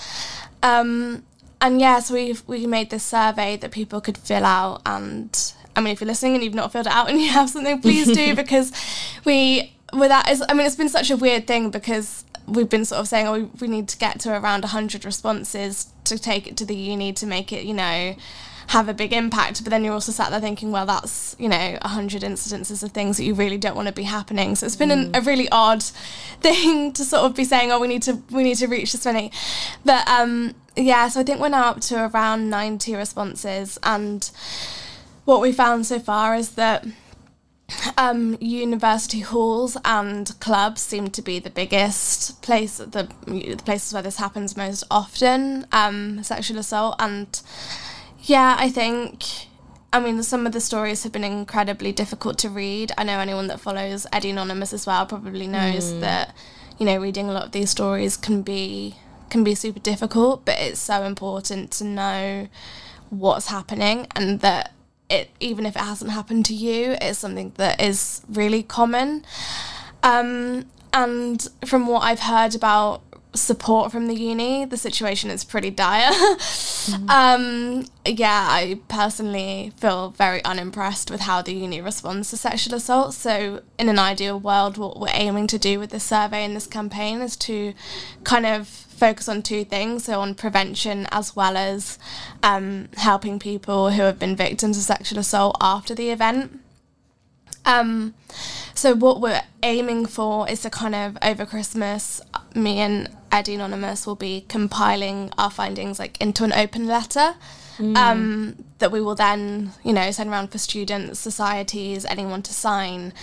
Um, 0.61 1.23
and 1.61 1.79
yeah, 1.79 1.99
so 1.99 2.13
we 2.13 2.35
we 2.45 2.67
made 2.67 2.89
this 2.89 3.03
survey 3.03 3.55
that 3.57 3.71
people 3.71 4.01
could 4.01 4.17
fill 4.17 4.45
out. 4.45 4.81
And 4.85 5.53
I 5.75 5.81
mean, 5.81 5.93
if 5.93 6.01
you're 6.01 6.07
listening 6.07 6.35
and 6.35 6.43
you've 6.43 6.53
not 6.53 6.71
filled 6.71 6.87
it 6.87 6.93
out 6.93 7.09
and 7.09 7.19
you 7.19 7.29
have 7.29 7.49
something, 7.49 7.81
please 7.81 8.11
do 8.11 8.35
because 8.43 8.71
we 9.23 9.73
with 9.93 10.09
that 10.09 10.29
is 10.29 10.43
I 10.47 10.53
mean, 10.53 10.65
it's 10.65 10.75
been 10.75 10.89
such 10.89 11.09
a 11.09 11.17
weird 11.17 11.47
thing 11.47 11.69
because 11.69 12.25
we've 12.47 12.69
been 12.69 12.85
sort 12.85 12.99
of 12.99 13.07
saying, 13.07 13.27
oh, 13.27 13.33
we, 13.33 13.43
we 13.61 13.67
need 13.67 13.87
to 13.87 13.97
get 13.97 14.19
to 14.21 14.29
around 14.29 14.63
100 14.63 15.05
responses 15.05 15.87
to 16.03 16.19
take 16.19 16.47
it 16.47 16.57
to 16.57 16.65
the 16.65 16.75
uni 16.75 17.13
to 17.13 17.25
make 17.25 17.53
it, 17.53 17.63
you 17.63 17.73
know, 17.73 18.15
have 18.67 18.89
a 18.89 18.93
big 18.93 19.13
impact. 19.13 19.63
But 19.63 19.71
then 19.71 19.83
you're 19.83 19.93
also 19.93 20.11
sat 20.11 20.31
there 20.31 20.39
thinking, 20.39 20.71
well, 20.71 20.85
that's 20.85 21.35
you 21.39 21.49
know 21.49 21.77
a 21.81 21.87
hundred 21.87 22.21
incidences 22.21 22.83
of 22.83 22.91
things 22.91 23.17
that 23.17 23.23
you 23.23 23.33
really 23.33 23.57
don't 23.57 23.75
want 23.75 23.87
to 23.87 23.93
be 23.93 24.03
happening. 24.03 24.55
So 24.55 24.65
it's 24.65 24.75
been 24.75 24.89
mm. 24.89 25.07
an, 25.07 25.15
a 25.15 25.21
really 25.21 25.49
odd 25.51 25.83
thing 26.41 26.93
to 26.93 27.03
sort 27.03 27.23
of 27.23 27.35
be 27.35 27.43
saying, 27.43 27.71
oh, 27.71 27.79
we 27.79 27.87
need 27.87 28.03
to 28.03 28.21
we 28.31 28.43
need 28.43 28.57
to 28.57 28.67
reach 28.67 28.91
this 28.91 29.05
many. 29.05 29.31
But 29.85 30.07
um, 30.07 30.55
yeah, 30.75 31.07
so 31.07 31.21
I 31.21 31.23
think 31.23 31.39
we're 31.39 31.49
now 31.49 31.69
up 31.69 31.81
to 31.81 32.09
around 32.13 32.49
ninety 32.49 32.95
responses, 32.95 33.77
and 33.83 34.29
what 35.25 35.41
we 35.41 35.51
found 35.51 35.85
so 35.85 35.99
far 35.99 36.35
is 36.35 36.51
that. 36.51 36.85
Um, 37.97 38.37
university 38.39 39.21
halls 39.21 39.77
and 39.83 40.31
clubs 40.39 40.81
seem 40.81 41.07
to 41.07 41.21
be 41.21 41.39
the 41.39 41.49
biggest 41.49 42.41
place, 42.43 42.77
the, 42.77 43.09
the 43.25 43.59
places 43.65 43.93
where 43.93 44.03
this 44.03 44.17
happens 44.17 44.55
most 44.55 44.83
often, 44.91 45.65
um, 45.71 46.21
sexual 46.23 46.59
assault. 46.59 46.95
And 46.99 47.41
yeah, 48.23 48.55
I 48.57 48.69
think. 48.69 49.47
I 49.91 49.99
mean, 49.99 50.23
some 50.23 50.47
of 50.47 50.53
the 50.53 50.59
stories 50.59 51.03
have 51.03 51.11
been 51.11 51.23
incredibly 51.23 51.91
difficult 51.91 52.39
to 52.39 52.49
read. 52.49 52.91
I 52.97 53.03
know 53.03 53.19
anyone 53.19 53.45
that 53.47 53.59
follows 53.59 54.07
Eddie 54.11 54.31
Anonymous 54.31 54.73
as 54.73 54.87
well 54.87 55.05
probably 55.05 55.45
knows 55.45 55.93
mm. 55.93 55.99
that, 55.99 56.35
you 56.79 56.85
know, 56.87 56.97
reading 56.97 57.29
a 57.29 57.31
lot 57.31 57.45
of 57.45 57.51
these 57.51 57.69
stories 57.69 58.17
can 58.17 58.41
be 58.41 58.95
can 59.29 59.43
be 59.43 59.53
super 59.53 59.79
difficult, 59.79 60.45
but 60.45 60.59
it's 60.59 60.79
so 60.79 61.03
important 61.03 61.69
to 61.71 61.83
know 61.83 62.47
what's 63.11 63.47
happening 63.47 64.07
and 64.15 64.39
that 64.39 64.73
it 65.09 65.29
even 65.39 65.65
if 65.65 65.75
it 65.75 65.81
hasn't 65.81 66.11
happened 66.11 66.45
to 66.47 66.53
you, 66.55 66.95
it's 67.01 67.19
something 67.19 67.53
that 67.57 67.79
is 67.79 68.21
really 68.27 68.63
common. 68.63 69.23
Um, 70.01 70.65
and 70.91 71.47
from 71.65 71.87
what 71.87 72.01
I've 72.01 72.21
heard 72.21 72.55
about 72.55 73.01
support 73.33 73.91
from 73.91 74.07
the 74.07 74.15
uni, 74.15 74.65
the 74.65 74.77
situation 74.77 75.29
is 75.29 75.43
pretty 75.43 75.69
dire. 75.69 76.11
mm-hmm. 76.11 77.09
um, 77.09 77.85
yeah, 78.05 78.47
I 78.49 78.79
personally 78.87 79.73
feel 79.77 80.09
very 80.11 80.43
unimpressed 80.43 81.09
with 81.09 81.21
how 81.21 81.41
the 81.41 81.53
uni 81.53 81.81
responds 81.81 82.29
to 82.29 82.37
sexual 82.37 82.75
assault. 82.75 83.13
So, 83.13 83.61
in 83.79 83.89
an 83.89 83.99
ideal 83.99 84.39
world, 84.39 84.77
what 84.77 84.99
we're 84.99 85.07
aiming 85.11 85.47
to 85.47 85.57
do 85.57 85.79
with 85.79 85.89
this 85.89 86.03
survey 86.03 86.43
and 86.43 86.55
this 86.55 86.67
campaign 86.67 87.21
is 87.21 87.35
to 87.37 87.73
kind 88.23 88.45
of 88.45 88.67
focus 88.67 89.27
on 89.27 89.41
two 89.41 89.65
things 89.65 90.05
so 90.05 90.21
on 90.21 90.33
prevention 90.33 91.07
as 91.11 91.35
well 91.35 91.57
as 91.57 91.97
um, 92.41 92.87
helping 92.95 93.39
people 93.39 93.89
who 93.89 94.03
have 94.03 94.17
been 94.17 94.35
victims 94.35 94.77
of 94.77 94.83
sexual 94.83 95.19
assault 95.19 95.57
after 95.59 95.93
the 95.93 96.09
event. 96.09 96.59
Um, 97.65 98.13
so 98.73 98.93
what 98.93 99.21
we're 99.21 99.41
aiming 99.61 100.05
for 100.05 100.49
is 100.49 100.61
to 100.61 100.69
kind 100.69 100.95
of 100.95 101.17
over 101.21 101.45
Christmas, 101.45 102.21
me 102.55 102.79
and 102.79 103.09
Eddie 103.33 103.55
Anonymous 103.55 104.05
will 104.05 104.15
be 104.15 104.45
compiling 104.47 105.31
our 105.39 105.49
findings 105.49 105.97
like 105.97 106.21
into 106.21 106.43
an 106.43 106.53
open 106.53 106.87
letter. 106.87 107.35
Mm. 107.77 107.97
Um, 107.97 108.65
that 108.77 108.91
we 108.91 109.01
will 109.01 109.15
then, 109.15 109.71
you 109.83 109.93
know, 109.93 110.11
send 110.11 110.29
around 110.29 110.51
for 110.51 110.59
students, 110.59 111.19
societies, 111.19 112.05
anyone 112.05 112.43
to 112.43 112.53
sign, 112.53 113.13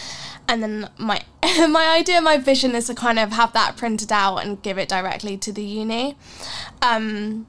and 0.48 0.60
then 0.60 0.90
my 0.98 1.20
my 1.68 1.86
idea, 1.96 2.20
my 2.20 2.36
vision 2.36 2.74
is 2.74 2.88
to 2.88 2.94
kind 2.96 3.20
of 3.20 3.30
have 3.30 3.52
that 3.52 3.76
printed 3.76 4.10
out 4.10 4.38
and 4.38 4.60
give 4.60 4.76
it 4.76 4.88
directly 4.88 5.36
to 5.36 5.52
the 5.52 5.62
uni. 5.62 6.16
Um, 6.82 7.46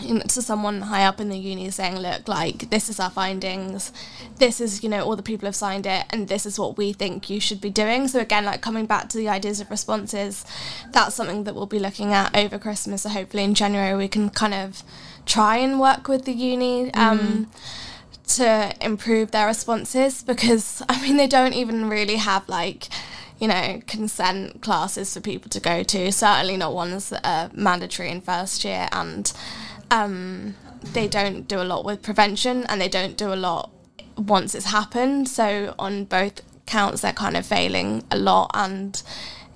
to 0.00 0.42
someone 0.42 0.82
high 0.82 1.04
up 1.04 1.20
in 1.20 1.28
the 1.28 1.38
uni 1.38 1.70
saying, 1.70 1.98
look, 1.98 2.28
like, 2.28 2.70
this 2.70 2.88
is 2.88 2.98
our 2.98 3.10
findings, 3.10 3.92
this 4.38 4.60
is, 4.60 4.82
you 4.82 4.88
know, 4.88 5.04
all 5.04 5.16
the 5.16 5.22
people 5.22 5.46
have 5.46 5.56
signed 5.56 5.86
it, 5.86 6.06
and 6.10 6.28
this 6.28 6.46
is 6.46 6.58
what 6.58 6.76
we 6.76 6.92
think 6.92 7.30
you 7.30 7.40
should 7.40 7.60
be 7.60 7.70
doing. 7.70 8.08
So, 8.08 8.20
again, 8.20 8.44
like, 8.44 8.60
coming 8.60 8.86
back 8.86 9.08
to 9.10 9.18
the 9.18 9.28
ideas 9.28 9.60
of 9.60 9.70
responses, 9.70 10.44
that's 10.90 11.14
something 11.14 11.44
that 11.44 11.54
we'll 11.54 11.66
be 11.66 11.78
looking 11.78 12.12
at 12.12 12.36
over 12.36 12.58
Christmas. 12.58 13.02
So, 13.02 13.10
hopefully, 13.10 13.44
in 13.44 13.54
January, 13.54 13.96
we 13.96 14.08
can 14.08 14.30
kind 14.30 14.54
of 14.54 14.82
try 15.26 15.56
and 15.56 15.78
work 15.80 16.08
with 16.08 16.24
the 16.24 16.32
uni. 16.32 16.92
Um, 16.94 17.18
mm. 17.18 17.46
To 18.36 18.72
improve 18.80 19.32
their 19.32 19.48
responses 19.48 20.22
because 20.22 20.84
I 20.88 21.02
mean 21.02 21.16
they 21.16 21.26
don't 21.26 21.52
even 21.52 21.88
really 21.88 22.14
have 22.14 22.48
like 22.48 22.86
you 23.40 23.48
know, 23.48 23.80
consent 23.86 24.60
classes 24.60 25.14
for 25.14 25.20
people 25.20 25.48
to 25.48 25.60
go 25.60 25.82
to. 25.82 26.12
Certainly 26.12 26.58
not 26.58 26.74
ones 26.74 27.08
that 27.08 27.26
are 27.26 27.50
mandatory 27.54 28.10
in 28.10 28.20
first 28.20 28.64
year, 28.64 28.86
and 28.92 29.32
um, 29.90 30.54
they 30.82 31.08
don't 31.08 31.46
do 31.46 31.60
a 31.60 31.64
lot 31.64 31.84
with 31.84 32.02
prevention 32.02 32.64
and 32.68 32.80
they 32.80 32.88
don't 32.88 33.16
do 33.16 33.32
a 33.32 33.36
lot 33.36 33.70
once 34.16 34.54
it's 34.54 34.66
happened. 34.66 35.28
So 35.28 35.74
on 35.78 36.04
both 36.04 36.42
counts, 36.66 37.02
they're 37.02 37.12
kind 37.12 37.36
of 37.36 37.44
failing 37.46 38.04
a 38.10 38.18
lot. 38.18 38.50
And 38.54 39.02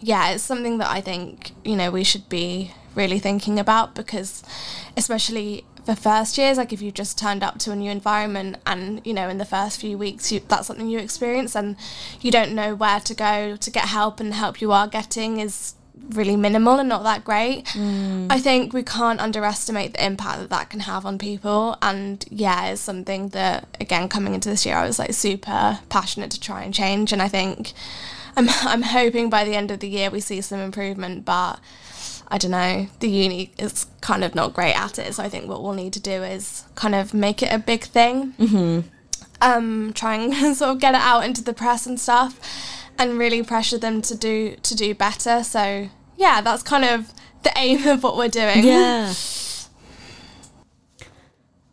yeah, 0.01 0.31
it's 0.31 0.43
something 0.43 0.79
that 0.79 0.91
I 0.91 1.01
think, 1.01 1.53
you 1.65 1.77
know, 1.77 1.91
we 1.91 2.05
should 2.05 2.29
be 2.29 2.73
really 2.95 3.19
thinking 3.19 3.59
about 3.59 3.95
because 3.95 4.43
especially 4.97 5.65
for 5.85 5.95
first 5.95 6.39
years 6.39 6.57
like 6.57 6.73
if 6.73 6.81
you 6.81 6.91
just 6.91 7.19
turned 7.19 7.43
up 7.43 7.59
to 7.59 7.73
a 7.73 7.77
new 7.77 7.91
environment 7.91 8.57
and 8.67 9.05
you 9.05 9.13
know 9.13 9.29
in 9.29 9.39
the 9.39 9.45
first 9.45 9.81
few 9.81 9.99
weeks 9.99 10.33
you, 10.33 10.41
that's 10.49 10.69
something 10.69 10.89
you 10.89 10.99
experience 10.99 11.55
and 11.55 11.77
you 12.21 12.31
don't 12.31 12.53
know 12.53 12.75
where 12.75 13.01
to 13.01 13.15
go 13.15 13.57
to 13.57 13.71
get 13.71 13.87
help 13.87 14.21
and 14.21 14.31
the 14.31 14.37
help 14.37 14.61
you 14.61 14.73
are 14.73 14.87
getting 14.87 15.41
is 15.41 15.75
really 16.11 16.37
minimal 16.37 16.79
and 16.79 16.89
not 16.89 17.03
that 17.05 17.25
great. 17.25 17.65
Mm. 17.67 18.27
I 18.31 18.39
think 18.39 18.73
we 18.73 18.83
can't 18.83 19.21
underestimate 19.21 19.95
the 19.95 20.05
impact 20.05 20.41
that 20.41 20.51
that 20.51 20.71
can 20.71 20.81
have 20.81 21.07
on 21.07 21.19
people. 21.19 21.77
And 21.83 22.25
yeah, 22.31 22.67
it's 22.67 22.81
something 22.81 23.29
that, 23.31 23.77
again, 23.81 24.09
coming 24.09 24.35
into 24.35 24.49
this 24.49 24.67
year, 24.67 24.77
I 24.77 24.87
was 24.87 24.99
like 24.99 25.13
super 25.13 25.81
passionate 25.89 26.31
to 26.33 26.41
try 26.41 26.63
and 26.63 26.75
change. 26.75 27.13
And 27.13 27.23
I 27.23 27.29
think 27.29 27.73
I'm, 28.37 28.49
I'm 28.63 28.83
hoping 28.83 29.31
by 29.31 29.45
the 29.45 29.55
end 29.55 29.71
of 29.71 29.81
the 29.81 29.89
year 29.89 30.11
we 30.11 30.21
see 30.21 30.41
some 30.41 30.61
improvement, 30.61 31.25
but 31.25 31.61
I 32.29 32.39
don't 32.39 32.51
know, 32.51 32.89
the 33.01 33.09
uni 33.09 33.53
is 33.59 33.87
kind 34.01 34.25
of 34.25 34.35
not 34.35 34.55
great 34.55 34.75
at 34.75 34.99
it. 34.99 35.15
So 35.15 35.23
I 35.23 35.29
think 35.29 35.49
what 35.49 35.63
we'll 35.63 35.73
need 35.73 35.93
to 35.95 36.01
do 36.01 36.23
is 36.23 36.65
kind 36.75 36.95
of 36.95 37.15
make 37.15 37.43
it 37.43 37.53
a 37.53 37.59
big 37.59 37.85
thing. 37.85 38.33
Mm-hmm. 38.33 38.89
Um, 39.41 39.93
try 39.95 40.15
and 40.15 40.57
sort 40.57 40.71
of 40.71 40.81
get 40.81 40.95
it 40.95 41.01
out 41.01 41.25
into 41.25 41.43
the 41.45 41.53
press 41.53 41.87
and 41.87 42.01
stuff 42.01 42.39
and 42.99 43.19
really 43.19 43.43
pressure 43.43 43.79
them 43.79 44.03
to 44.03 44.17
do 44.17 44.57
to 44.57 44.75
do 44.75 44.95
better. 44.95 45.43
So 45.45 45.89
yeah, 46.17 46.41
that's 46.41 46.63
kind 46.63 46.85
of 46.85 47.13
the 47.43 47.53
aim 47.57 47.87
of 47.87 48.03
what 48.03 48.17
we're 48.17 48.29
doing. 48.29 48.65
Yeah. 48.65 49.13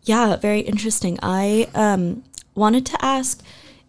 Yeah, 0.04 0.36
very 0.36 0.62
interesting. 0.62 1.20
I 1.22 1.70
um, 1.76 2.24
wanted 2.56 2.88
to 2.88 3.06
ask 3.06 3.42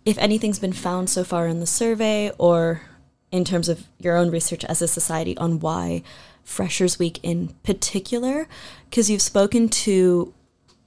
if 0.05 0.18
anything's 0.18 0.59
been 0.59 0.75
found 0.75 1.09
so 1.09 1.25
far 1.25 1.47
in 1.49 1.61
the 1.61 1.66
survey 1.66 2.31
or 2.38 2.83
in 3.31 3.45
terms 3.45 3.68
of 3.68 3.87
your 3.99 4.16
own 4.16 4.31
research 4.31 4.64
as 4.66 4.83
a 4.83 4.88
society 4.88 5.37
on 5.38 5.59
why 5.59 6.03
Freshers 6.45 6.99
Week 6.99 7.18
in 7.23 7.49
particular, 7.62 8.47
because 8.90 9.09
you've 9.09 9.23
spoken 9.23 9.68
to 9.71 10.35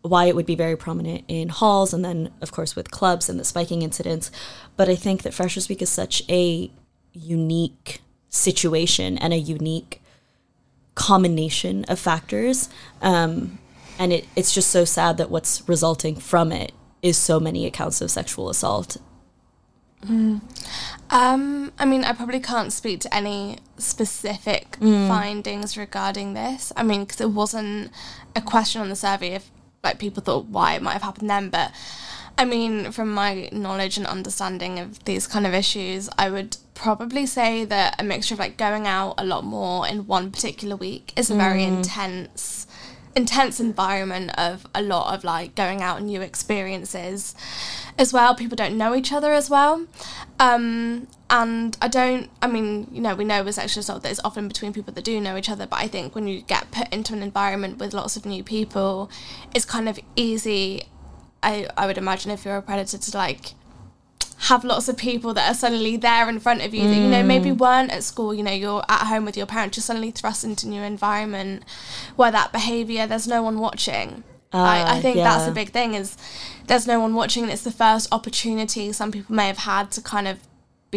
why 0.06 0.26
it 0.26 0.36
would 0.36 0.46
be 0.46 0.56
very 0.56 0.76
prominent 0.76 1.24
in 1.28 1.50
halls 1.50 1.94
and 1.94 2.06
then, 2.06 2.32
of 2.40 2.52
course, 2.52 2.76
with 2.76 2.92
clubs 2.92 3.28
and 3.28 3.40
the 3.40 3.44
spiking 3.44 3.82
incidents. 3.82 4.30
But 4.78 4.88
I 4.88 4.96
think 4.96 5.24
that 5.24 5.34
Freshers 5.34 5.68
Week 5.68 5.82
is 5.82 5.90
such 5.90 6.24
a 6.30 6.72
unique 7.14 8.02
situation 8.30 9.18
and 9.18 9.34
a 9.34 9.38
unique 9.38 10.02
combination 10.94 11.86
of 11.86 11.98
factors. 12.00 12.70
Um, 13.02 13.58
and 13.98 14.14
it, 14.14 14.28
it's 14.36 14.54
just 14.54 14.70
so 14.70 14.86
sad 14.86 15.18
that 15.18 15.32
what's 15.32 15.68
resulting 15.68 16.18
from 16.18 16.52
it 16.52 16.72
is 17.02 17.18
so 17.18 17.40
many 17.40 17.66
accounts 17.66 18.00
of 18.02 18.12
sexual 18.12 18.50
assault. 18.50 18.98
Mm. 20.06 20.42
Um, 21.10 21.72
I 21.80 21.86
mean, 21.86 22.04
I 22.04 22.14
probably 22.14 22.40
can't 22.40 22.72
speak 22.72 23.00
to 23.02 23.14
any 23.14 23.58
specific 23.78 24.78
mm. 24.80 25.08
findings 25.08 25.78
regarding 25.78 26.36
this. 26.36 26.72
I 26.76 26.84
mean, 26.84 27.06
because 27.06 27.22
it 27.22 27.32
wasn't 27.32 27.92
a 28.36 28.42
question 28.42 28.82
on 28.82 28.90
the 28.90 28.96
survey 28.96 29.30
if 29.30 29.50
like 29.86 30.00
people 30.00 30.22
thought 30.22 30.46
why 30.46 30.74
it 30.74 30.82
might 30.82 30.94
have 30.94 31.04
happened 31.04 31.30
then, 31.30 31.50
but 31.50 31.72
I 32.38 32.44
mean, 32.44 32.92
from 32.92 33.14
my 33.14 33.50
knowledge 33.52 33.98
and 33.98 34.06
understanding 34.06 34.80
of 34.80 35.04
these 35.06 35.26
kind 35.26 35.48
of 35.48 35.54
issues, 35.54 36.10
I 36.18 36.30
would 36.30 36.58
probably 36.74 37.26
say 37.26 37.64
that 37.66 37.96
a 38.00 38.04
mixture 38.04 38.36
of 38.36 38.40
like 38.40 38.58
going 38.58 38.86
out 38.86 39.16
a 39.18 39.26
lot 39.26 39.46
more 39.46 39.88
in 39.88 40.06
one 40.06 40.32
particular 40.32 40.76
week 40.76 41.14
is 41.16 41.32
a 41.32 41.36
very 41.36 41.62
mm. 41.62 41.78
intense 41.78 42.68
intense 43.16 43.62
environment 43.62 44.30
of 44.38 44.68
a 44.76 44.82
lot 44.82 45.14
of 45.14 45.24
like 45.24 45.56
going 45.56 45.82
out 45.82 46.00
and 46.00 46.08
new 46.08 46.20
experiences 46.20 47.34
as 47.98 48.12
well 48.12 48.36
people 48.36 48.58
don't 48.58 48.78
know 48.78 48.94
each 48.94 49.14
other 49.14 49.32
as 49.32 49.50
well 49.50 49.88
um, 50.38 51.08
and 51.30 51.76
i 51.82 51.88
don't 51.88 52.30
i 52.42 52.48
mean 52.48 52.88
you 52.92 53.02
know 53.02 53.16
we 53.16 53.24
know 53.24 53.44
with 53.44 53.56
sexual 53.56 53.82
assault 53.82 54.04
that 54.04 54.12
it's 54.12 54.22
often 54.24 54.48
between 54.48 54.72
people 54.72 54.94
that 54.94 55.04
do 55.04 55.20
know 55.20 55.36
each 55.36 55.50
other 55.50 55.66
but 55.66 55.80
i 55.80 55.88
think 55.88 56.14
when 56.14 56.28
you 56.28 56.42
get 56.42 56.70
put 56.72 56.92
into 56.94 57.14
an 57.14 57.24
environment 57.24 57.80
with 57.80 57.94
lots 57.94 58.16
of 58.16 58.26
new 58.26 58.44
people 58.44 59.10
it's 59.54 59.66
kind 59.66 59.90
of 59.90 60.00
easy 60.16 60.84
I, 61.42 61.68
I 61.78 61.86
would 61.86 61.98
imagine 61.98 62.32
if 62.32 62.44
you're 62.44 62.58
a 62.58 62.62
predator 62.62 62.98
to 62.98 63.18
like 63.18 63.54
have 64.38 64.64
lots 64.64 64.88
of 64.88 64.98
people 64.98 65.34
that 65.34 65.50
are 65.50 65.54
suddenly 65.54 65.96
there 65.96 66.28
in 66.28 66.40
front 66.40 66.62
of 66.62 66.74
you 66.74 66.82
mm. 66.82 66.90
that 66.90 66.96
you 66.96 67.08
know 67.08 67.24
maybe 67.24 67.50
mm. 67.50 67.58
weren't 67.58 67.92
at 67.92 68.04
school 68.04 68.34
you 68.34 68.44
know 68.44 68.52
you're 68.52 68.84
at 68.90 69.08
home 69.08 69.26
with 69.26 69.38
your 69.38 69.46
parents 69.46 69.78
you're 69.78 69.82
suddenly 69.82 70.12
thrust 70.12 70.44
into 70.44 70.68
a 70.68 70.70
new 70.70 70.82
environment 70.82 71.64
where 72.16 72.32
that 72.32 72.52
behavior 72.52 73.08
there's 73.08 73.28
no 73.28 73.42
one 73.42 73.60
watching 73.60 74.24
uh, 74.54 74.58
I, 74.58 74.98
I, 74.98 75.02
think 75.02 75.18
yeah. 75.18 75.24
that's 75.24 75.48
a 75.48 75.52
big 75.52 75.72
thing 75.72 75.96
is 75.96 76.16
there's 76.68 76.88
no 76.88 77.00
one 77.00 77.14
watching 77.14 77.44
and 77.44 77.52
it's 77.52 77.64
the 77.64 77.72
first 77.72 78.08
opportunity 78.12 78.92
some 78.92 79.12
people 79.12 79.36
may 79.36 79.48
have 79.48 79.60
had 79.60 79.92
to 79.92 80.02
kind 80.02 80.28
of 80.28 80.40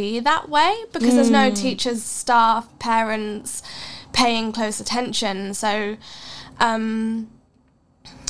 be 0.01 0.21
that 0.21 0.49
way 0.49 0.73
because 0.93 1.13
mm. 1.13 1.17
there's 1.17 1.31
no 1.31 1.51
mm. 1.51 1.57
teachers 1.57 2.03
staff 2.03 2.65
parents 2.79 3.63
paying 4.13 4.53
close 4.53 4.81
attention 4.81 5.55
so 5.55 5.97
um 6.61 7.29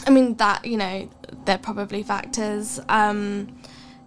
I 0.07 0.11
mean 0.11 0.37
that 0.37 0.65
you 0.65 0.79
know 0.79 1.09
they're 1.45 1.59
probably 1.59 2.03
factors. 2.03 2.81
Um, 2.89 3.59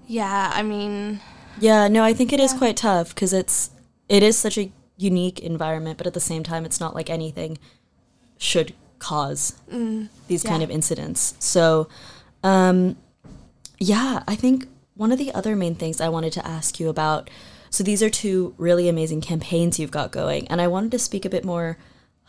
yeah, 0.08 0.52
I 0.54 0.64
mean. 0.64 1.20
Yeah, 1.60 1.88
no, 1.88 2.04
I 2.04 2.14
think 2.14 2.34
it 2.34 2.40
yeah. 2.40 2.46
is 2.46 2.54
quite 2.54 2.78
tough 2.78 3.10
because 3.14 3.34
it's 3.34 3.72
it 4.10 4.24
is 4.24 4.38
such 4.38 4.58
a 4.58 4.72
unique 4.98 5.40
environment, 5.40 5.98
but 5.98 6.08
at 6.08 6.14
the 6.14 6.20
same 6.20 6.44
time, 6.44 6.66
it's 6.66 6.80
not 6.80 6.96
like 6.96 7.10
anything 7.10 7.58
should 8.38 8.74
cause 9.00 9.60
mm, 9.72 10.08
these 10.28 10.44
yeah. 10.44 10.50
kind 10.50 10.64
of 10.64 10.70
incidents. 10.70 11.36
So, 11.40 11.88
um, 12.44 12.98
yeah, 13.80 14.24
I 14.28 14.36
think 14.36 14.68
one 14.96 15.12
of 15.12 15.18
the 15.18 15.34
other 15.34 15.56
main 15.56 15.76
things 15.76 16.02
I 16.02 16.10
wanted 16.10 16.34
to 16.34 16.46
ask 16.46 16.80
you 16.80 16.90
about. 16.90 17.30
So 17.72 17.84
these 17.84 18.04
are 18.04 18.10
two 18.10 18.54
really 18.58 18.88
amazing 18.88 19.22
campaigns 19.22 19.80
you've 19.80 19.92
got 19.92 20.12
going, 20.12 20.48
and 20.50 20.62
I 20.62 20.68
wanted 20.68 20.92
to 20.92 21.00
speak 21.00 21.26
a 21.26 21.30
bit 21.30 21.44
more 21.44 21.78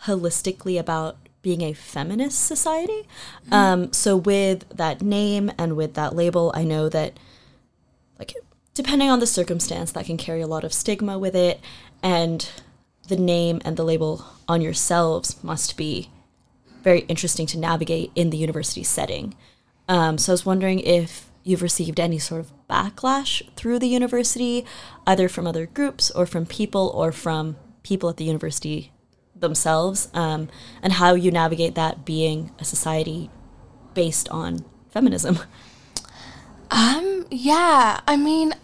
holistically 0.04 0.78
about 0.78 1.16
being 1.42 1.62
a 1.62 1.72
feminist 1.72 2.46
society. 2.46 3.02
Mm-hmm. 3.46 3.52
Um, 3.52 3.92
so 3.92 4.16
with 4.16 4.68
that 4.70 5.02
name 5.02 5.50
and 5.58 5.76
with 5.76 5.94
that 5.94 6.14
label, 6.14 6.52
I 6.54 6.62
know 6.62 6.88
that 6.88 7.18
like 8.20 8.34
depending 8.72 9.10
on 9.10 9.18
the 9.18 9.26
circumstance, 9.26 9.90
that 9.92 10.06
can 10.06 10.16
carry 10.16 10.40
a 10.40 10.46
lot 10.46 10.62
of 10.62 10.72
stigma 10.72 11.18
with 11.18 11.34
it, 11.34 11.60
and 12.04 12.48
the 13.08 13.16
name 13.16 13.60
and 13.64 13.76
the 13.76 13.84
label 13.84 14.24
on 14.46 14.60
yourselves 14.60 15.42
must 15.42 15.76
be 15.76 16.08
very 16.84 17.00
interesting 17.00 17.46
to 17.46 17.58
navigate 17.58 18.12
in 18.14 18.30
the 18.30 18.36
university 18.36 18.84
setting. 18.84 19.34
Um, 19.88 20.18
so 20.18 20.32
I 20.32 20.34
was 20.34 20.46
wondering 20.46 20.78
if 20.78 21.28
you've 21.44 21.62
received 21.62 21.98
any 21.98 22.18
sort 22.18 22.40
of 22.40 22.52
backlash 22.68 23.42
through 23.56 23.78
the 23.78 23.88
university, 23.88 24.64
either 25.06 25.28
from 25.28 25.46
other 25.46 25.66
groups 25.66 26.10
or 26.10 26.26
from 26.26 26.46
people 26.46 26.90
or 26.94 27.12
from 27.12 27.56
people 27.82 28.08
at 28.08 28.16
the 28.16 28.24
university 28.24 28.92
themselves 29.34 30.08
um, 30.14 30.48
and 30.82 30.94
how 30.94 31.14
you 31.14 31.30
navigate 31.30 31.74
that 31.74 32.04
being 32.04 32.52
a 32.58 32.64
society 32.64 33.30
based 33.94 34.28
on 34.28 34.64
feminism. 34.90 35.38
Um, 36.70 37.26
yeah, 37.30 38.00
I 38.06 38.16
mean, 38.16 38.54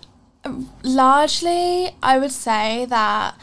largely, 0.83 1.91
I 2.03 2.19
would 2.19 2.33
say 2.33 2.87
that, 2.87 3.35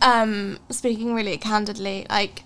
um, 0.00 0.58
speaking 0.70 1.14
really 1.14 1.36
candidly, 1.36 2.06
like, 2.08 2.44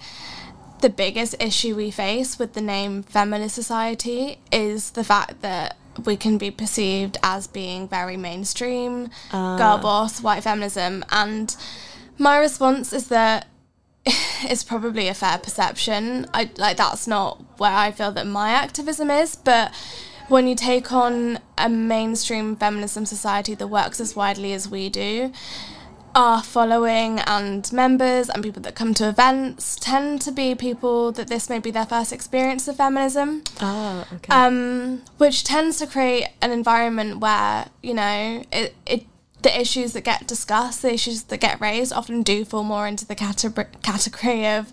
the 0.81 0.91
biggest 0.91 1.37
issue 1.39 1.77
we 1.77 1.93
face 1.93 2.41
with 2.41 2.55
the 2.55 2.61
name 2.61 3.05
feminist 3.05 3.55
society 3.55 4.41
is 4.51 4.91
the 4.91 5.05
fact 5.05 5.41
that 5.43 5.77
we 6.05 6.17
can 6.17 6.39
be 6.39 6.51
perceived 6.51 7.19
as 7.23 7.47
being 7.47 7.89
very 7.89 8.17
mainstream, 8.17 9.11
uh. 9.33 9.57
girl 9.57 9.79
boss, 9.79 10.23
white 10.23 10.43
feminism, 10.43 11.05
and 11.11 11.57
my 12.19 12.39
response 12.39 12.93
is 12.93 13.09
that 13.09 13.47
it's 14.07 14.65
probably 14.65 15.09
a 15.09 15.15
fair 15.15 15.39
perception. 15.39 16.27
I 16.35 16.51
like 16.57 16.77
that's 16.77 17.07
not 17.07 17.59
where 17.59 17.73
I 17.73 17.93
feel 17.93 18.13
that 18.13 18.27
my 18.27 18.51
activism 18.51 19.11
is, 19.11 19.37
but 19.37 19.73
when 20.29 20.47
you 20.49 20.55
take 20.55 20.93
on 20.93 21.39
a 21.59 21.69
mainstream 21.69 22.57
feminism 22.57 23.05
society 23.05 23.55
that 23.55 23.67
works 23.67 24.01
as 24.01 24.17
widely 24.17 24.53
as 24.53 24.69
we 24.69 24.89
do, 24.89 25.33
our 26.15 26.43
following 26.43 27.21
and 27.21 27.73
members 27.73 28.29
and 28.29 28.43
people 28.43 28.63
that 28.63 28.75
come 28.75 28.95
to 28.95 29.09
events 29.09 29.77
tend 29.77 30.21
to 30.23 30.31
be 30.31 30.55
people 30.55 31.13
that 31.13 31.29
this 31.29 31.49
may 31.49 31.59
be 31.59 31.71
their 31.71 31.87
first 31.87 32.13
experience 32.13 32.69
of 32.69 32.77
feminism. 32.77 33.43
Ah, 33.61 34.07
okay. 34.15 34.33
Um, 34.33 35.03
which 35.19 35.45
tends 35.45 35.79
to 35.79 35.87
create 35.87 36.29
an 36.41 36.51
environment 36.51 37.21
where, 37.21 37.69
you 37.83 37.95
know, 37.95 38.45
it, 38.53 38.75
it 38.87 39.07
the 39.43 39.61
issues 39.61 39.93
that 39.93 40.03
get 40.03 40.27
discussed, 40.27 40.83
the 40.83 40.93
issues 40.93 41.25
that 41.25 41.39
get 41.39 41.61
raised, 41.61 41.93
often 41.93 42.23
do 42.23 42.45
fall 42.45 42.63
more 42.63 42.87
into 42.87 43.05
the 43.07 43.17
category 43.17 44.47
of 44.47 44.73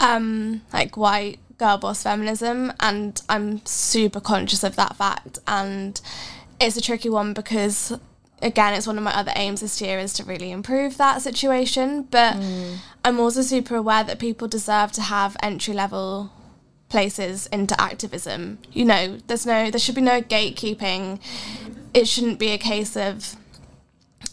um, 0.00 0.62
like 0.72 0.96
white 0.96 1.38
girl 1.58 1.78
boss 1.78 2.02
feminism, 2.02 2.72
and 2.80 3.22
I'm 3.28 3.64
super 3.64 4.20
conscious 4.20 4.64
of 4.64 4.74
that 4.76 4.96
fact. 4.96 5.38
And 5.46 6.00
it's 6.60 6.76
a 6.76 6.80
tricky 6.80 7.08
one 7.08 7.32
because, 7.32 7.96
again, 8.42 8.74
it's 8.74 8.86
one 8.86 8.98
of 8.98 9.04
my 9.04 9.14
other 9.14 9.32
aims 9.36 9.60
this 9.60 9.80
year 9.80 9.98
is 9.98 10.12
to 10.14 10.24
really 10.24 10.50
improve 10.50 10.96
that 10.98 11.22
situation. 11.22 12.02
But 12.10 12.34
mm. 12.34 12.76
I'm 13.04 13.18
also 13.20 13.42
super 13.42 13.76
aware 13.76 14.04
that 14.04 14.18
people 14.18 14.48
deserve 14.48 14.92
to 14.92 15.02
have 15.02 15.36
entry 15.42 15.74
level 15.74 16.32
places 16.88 17.46
into 17.46 17.80
activism. 17.80 18.58
You 18.72 18.84
know, 18.84 19.18
there's 19.26 19.46
no, 19.46 19.70
there 19.70 19.80
should 19.80 19.94
be 19.94 20.02
no 20.02 20.20
gatekeeping. 20.20 21.20
It 21.94 22.06
shouldn't 22.06 22.38
be 22.38 22.50
a 22.50 22.58
case 22.58 22.96
of 22.96 23.36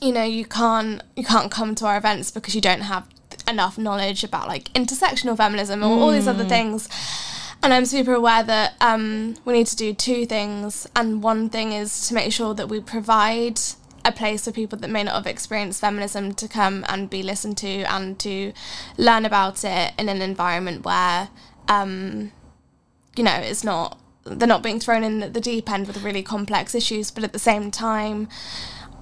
you 0.02 0.14
know 0.14 0.24
you 0.24 0.46
can't 0.46 1.02
you 1.16 1.24
can't 1.24 1.52
come 1.52 1.76
to 1.76 1.86
our 1.86 1.98
events 1.98 2.32
because 2.32 2.56
you 2.56 2.62
don't 2.62 2.82
have 2.82 3.08
enough 3.48 3.78
knowledge 3.78 4.24
about 4.24 4.48
like 4.48 4.72
intersectional 4.74 5.36
feminism 5.36 5.84
or 5.84 5.88
mm. 5.88 6.00
all 6.00 6.12
these 6.12 6.28
other 6.28 6.46
mm. 6.46 6.50
things 6.50 6.88
and 7.62 7.74
i'm 7.74 7.86
super 7.86 8.14
aware 8.14 8.44
that 8.44 8.74
um, 8.82 9.36
we 9.46 9.54
need 9.54 9.68
to 9.68 9.76
do 9.76 9.94
two 9.94 10.26
things 10.26 10.88
and 10.96 11.22
one 11.24 11.50
thing 11.50 11.74
is 11.74 12.08
to 12.08 12.14
make 12.14 12.32
sure 12.32 12.54
that 12.54 12.70
we 12.70 12.80
provide 12.80 13.60
a 14.06 14.12
place 14.12 14.46
for 14.46 14.52
people 14.52 14.78
that 14.80 14.90
may 14.90 15.04
not 15.04 15.16
have 15.16 15.28
experienced 15.28 15.82
feminism 15.82 16.34
to 16.34 16.48
come 16.48 16.86
and 16.88 17.10
be 17.10 17.22
listened 17.24 17.58
to 17.58 17.84
and 17.84 18.20
to 18.20 18.54
learn 18.98 19.26
about 19.26 19.64
it 19.64 19.94
in 19.98 20.10
an 20.10 20.22
environment 20.22 20.86
where 20.86 21.30
um, 21.68 22.32
you 23.16 23.24
know 23.24 23.36
it's 23.36 23.64
not 23.64 24.00
they're 24.26 24.48
not 24.48 24.64
being 24.64 24.80
thrown 24.80 25.04
in 25.04 25.24
at 25.24 25.34
the 25.34 25.42
deep 25.42 25.70
end 25.70 25.88
with 25.88 26.04
really 26.04 26.22
complex 26.22 26.76
issues 26.76 27.10
but 27.12 27.24
at 27.24 27.34
the 27.34 27.40
same 27.40 27.72
time 27.72 28.28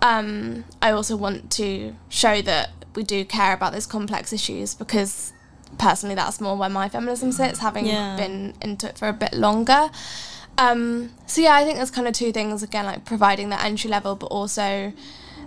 um, 0.01 0.65
I 0.81 0.91
also 0.91 1.15
want 1.15 1.51
to 1.53 1.95
show 2.09 2.41
that 2.43 2.69
we 2.95 3.03
do 3.03 3.25
care 3.25 3.53
about 3.53 3.73
those 3.73 3.85
complex 3.85 4.31
issues 4.31 4.75
because 4.75 5.33
personally 5.77 6.15
that's 6.15 6.39
more 6.39 6.55
where 6.55 6.69
my 6.69 6.89
feminism 6.89 7.31
sits, 7.31 7.59
having 7.59 7.85
yeah. 7.85 8.15
been 8.15 8.53
into 8.61 8.89
it 8.89 8.97
for 8.97 9.07
a 9.07 9.13
bit 9.13 9.33
longer. 9.33 9.89
Um, 10.57 11.11
so 11.27 11.41
yeah, 11.41 11.53
I 11.53 11.63
think 11.63 11.77
there's 11.77 11.91
kind 11.91 12.07
of 12.07 12.13
two 12.13 12.31
things 12.31 12.63
again, 12.63 12.85
like 12.85 13.05
providing 13.05 13.49
that 13.49 13.63
entry 13.63 13.89
level, 13.89 14.15
but 14.15 14.27
also 14.27 14.91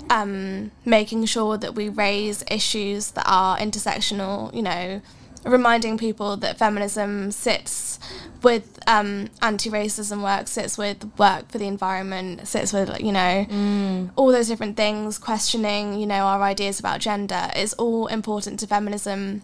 um, 0.09 0.70
making 0.85 1.25
sure 1.27 1.57
that 1.59 1.75
we 1.75 1.88
raise 1.88 2.44
issues 2.51 3.11
that 3.12 3.25
are 3.27 3.59
intersectional. 3.59 4.55
You 4.55 4.62
know, 4.62 5.01
reminding 5.44 5.99
people 5.99 6.37
that 6.37 6.59
feminism 6.59 7.31
sits 7.33 7.99
with 8.42 8.79
um, 8.87 9.29
anti-racism 9.42 10.23
work, 10.23 10.49
sits 10.49 10.79
with 10.79 11.11
work 11.18 11.49
for 11.51 11.59
the 11.59 11.66
environment, 11.66 12.46
sits 12.46 12.73
with 12.73 13.01
you 13.01 13.12
know 13.12 13.46
Mm. 13.51 14.11
all 14.16 14.31
those 14.33 14.46
different 14.49 14.77
things, 14.77 15.18
questioning 15.18 15.99
you 15.99 16.07
know 16.07 16.25
our 16.27 16.42
ideas 16.42 16.79
about 16.79 17.01
gender 17.01 17.51
is 17.57 17.73
all 17.75 18.07
important 18.07 18.61
to 18.61 18.66
feminism, 18.66 19.42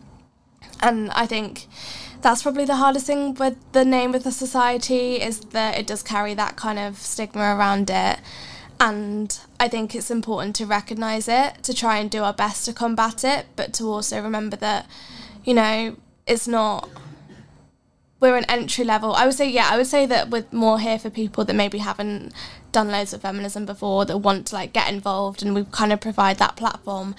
and 0.81 1.11
I 1.11 1.27
think 1.27 1.67
that's 2.27 2.43
probably 2.43 2.65
the 2.65 2.75
hardest 2.75 3.07
thing 3.07 3.35
with 3.35 3.57
the 3.71 3.85
name 3.85 4.13
of 4.13 4.25
the 4.25 4.33
society 4.33 5.23
is 5.23 5.39
that 5.53 5.79
it 5.79 5.87
does 5.87 6.03
carry 6.03 6.35
that 6.35 6.57
kind 6.57 6.77
of 6.77 6.99
stigma 6.99 7.55
around 7.55 7.89
it. 7.89 8.19
And 8.81 9.39
I 9.61 9.69
think 9.69 9.95
it's 9.95 10.11
important 10.11 10.57
to 10.57 10.67
recognise 10.67 11.29
it, 11.29 11.63
to 11.63 11.73
try 11.73 11.99
and 11.99 12.11
do 12.11 12.25
our 12.25 12.33
best 12.33 12.65
to 12.65 12.73
combat 12.73 13.23
it, 13.23 13.47
but 13.55 13.73
to 13.75 13.85
also 13.85 14.21
remember 14.21 14.57
that, 14.57 14.89
you 15.45 15.55
know, 15.55 15.99
it's 16.27 16.49
not 16.49 16.89
we're 18.19 18.37
an 18.37 18.47
entry 18.49 18.85
level. 18.85 19.15
I 19.15 19.27
would 19.27 19.37
say, 19.37 19.49
yeah, 19.49 19.69
I 19.71 19.77
would 19.77 19.87
say 19.87 20.05
that 20.07 20.29
we're 20.29 20.47
more 20.51 20.81
here 20.81 20.99
for 20.99 21.11
people 21.11 21.45
that 21.45 21.55
maybe 21.55 21.79
haven't 21.79 22.33
done 22.73 22.89
loads 22.89 23.13
of 23.13 23.23
feminism 23.23 23.67
before, 23.67 24.05
that 24.05 24.19
want 24.19 24.49
to 24.49 24.57
like 24.57 24.73
get 24.73 24.93
involved, 24.93 25.45
and 25.45 25.55
we 25.55 25.65
kind 25.71 25.93
of 25.93 26.01
provide 26.01 26.39
that 26.39 26.57
platform. 26.57 27.15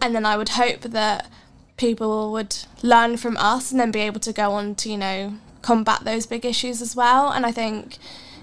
And 0.00 0.14
then 0.14 0.24
I 0.24 0.38
would 0.38 0.48
hope 0.50 0.80
that 0.80 1.30
people 1.76 2.32
would 2.32 2.56
learn 2.82 3.16
from 3.16 3.36
us 3.36 3.70
and 3.70 3.80
then 3.80 3.90
be 3.90 4.00
able 4.00 4.20
to 4.20 4.32
go 4.32 4.52
on 4.52 4.74
to, 4.76 4.90
you 4.90 4.96
know, 4.96 5.34
combat 5.62 6.04
those 6.04 6.26
big 6.26 6.44
issues 6.44 6.80
as 6.80 6.94
well. 6.96 7.30
And 7.30 7.44
I 7.44 7.52
think, 7.52 7.98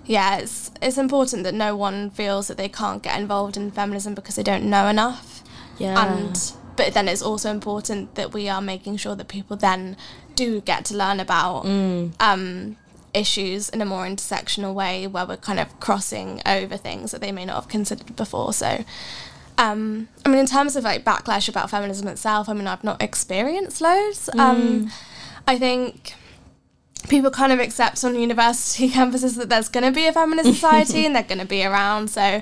yeah, 0.05 0.37
it's 0.37 0.71
it's 0.81 0.97
important 0.97 1.43
that 1.43 1.53
no 1.53 1.75
one 1.75 2.09
feels 2.09 2.47
that 2.47 2.57
they 2.57 2.69
can't 2.69 3.01
get 3.01 3.19
involved 3.19 3.57
in 3.57 3.71
feminism 3.71 4.13
because 4.13 4.35
they 4.35 4.43
don't 4.43 4.65
know 4.69 4.87
enough 4.87 5.43
Yeah. 5.77 5.97
and 6.17 6.53
but 6.75 6.93
then 6.93 7.07
it's 7.07 7.21
also 7.21 7.51
important 7.51 8.15
that 8.15 8.33
we 8.33 8.49
are 8.49 8.61
making 8.61 8.97
sure 8.97 9.15
that 9.15 9.27
people 9.27 9.55
then 9.55 9.95
do 10.35 10.59
get 10.61 10.85
to 10.85 10.97
learn 10.97 11.19
about 11.19 11.65
um, 12.19 12.75
issues 13.13 13.69
in 13.69 13.79
a 13.81 13.85
more 13.85 14.05
intersectional 14.07 14.73
way 14.73 15.05
where 15.07 15.25
we're 15.25 15.37
kind 15.37 15.59
of 15.59 15.79
crossing 15.79 16.41
over 16.47 16.75
things 16.75 17.11
that 17.11 17.21
they 17.21 17.31
may 17.31 17.45
not 17.45 17.55
have 17.55 17.67
considered 17.67 18.15
before 18.15 18.51
so 18.53 18.83
um, 19.57 20.07
I 20.25 20.29
mean 20.29 20.39
in 20.39 20.45
terms 20.45 20.75
of 20.75 20.83
like 20.83 21.03
backlash 21.03 21.47
about 21.49 21.69
feminism 21.69 22.07
itself 22.07 22.49
I 22.49 22.53
mean 22.53 22.67
I've 22.67 22.83
not 22.83 23.01
experienced 23.01 23.81
loads 23.81 24.29
um, 24.37 24.89
I 25.47 25.57
think 25.57 26.15
people 27.09 27.31
kind 27.31 27.51
of 27.51 27.59
accept 27.59 28.03
on 28.03 28.15
university 28.15 28.89
campuses 28.97 29.37
that 29.37 29.49
there's 29.49 29.69
going 29.69 29.85
to 29.85 29.91
be 29.91 30.07
a 30.07 30.13
feminist 30.13 30.53
society 30.53 31.05
and 31.05 31.15
they're 31.15 31.23
going 31.23 31.39
to 31.39 31.45
be 31.45 31.65
around. 31.65 32.09
So, 32.09 32.41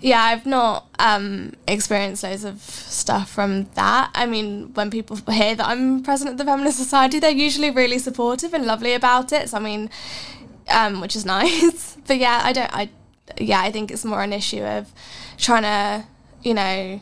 yeah, 0.00 0.22
I've 0.22 0.46
not 0.46 0.88
um, 0.98 1.52
experienced 1.68 2.22
loads 2.22 2.44
of 2.44 2.60
stuff 2.60 3.30
from 3.30 3.64
that. 3.74 4.10
I 4.14 4.26
mean, 4.26 4.72
when 4.74 4.90
people 4.90 5.16
hear 5.30 5.54
that 5.54 5.66
I'm 5.66 6.02
president 6.02 6.34
of 6.34 6.38
the 6.38 6.50
Feminist 6.50 6.78
Society, 6.78 7.18
they're 7.18 7.30
usually 7.30 7.70
really 7.70 7.98
supportive 7.98 8.54
and 8.54 8.64
lovely 8.64 8.94
about 8.94 9.32
it. 9.32 9.50
So, 9.50 9.58
I 9.58 9.60
mean, 9.60 9.90
um, 10.68 11.00
which 11.00 11.14
is 11.14 11.24
nice. 11.36 11.96
but 12.06 12.18
yeah, 12.18 12.40
I 12.42 12.52
don't. 12.52 12.74
I 12.74 12.90
yeah, 13.38 13.60
I 13.60 13.70
think 13.70 13.92
it's 13.92 14.04
more 14.04 14.22
an 14.22 14.32
issue 14.32 14.64
of 14.64 14.92
trying 15.36 15.62
to, 15.62 16.04
you 16.42 16.54
know, 16.54 17.00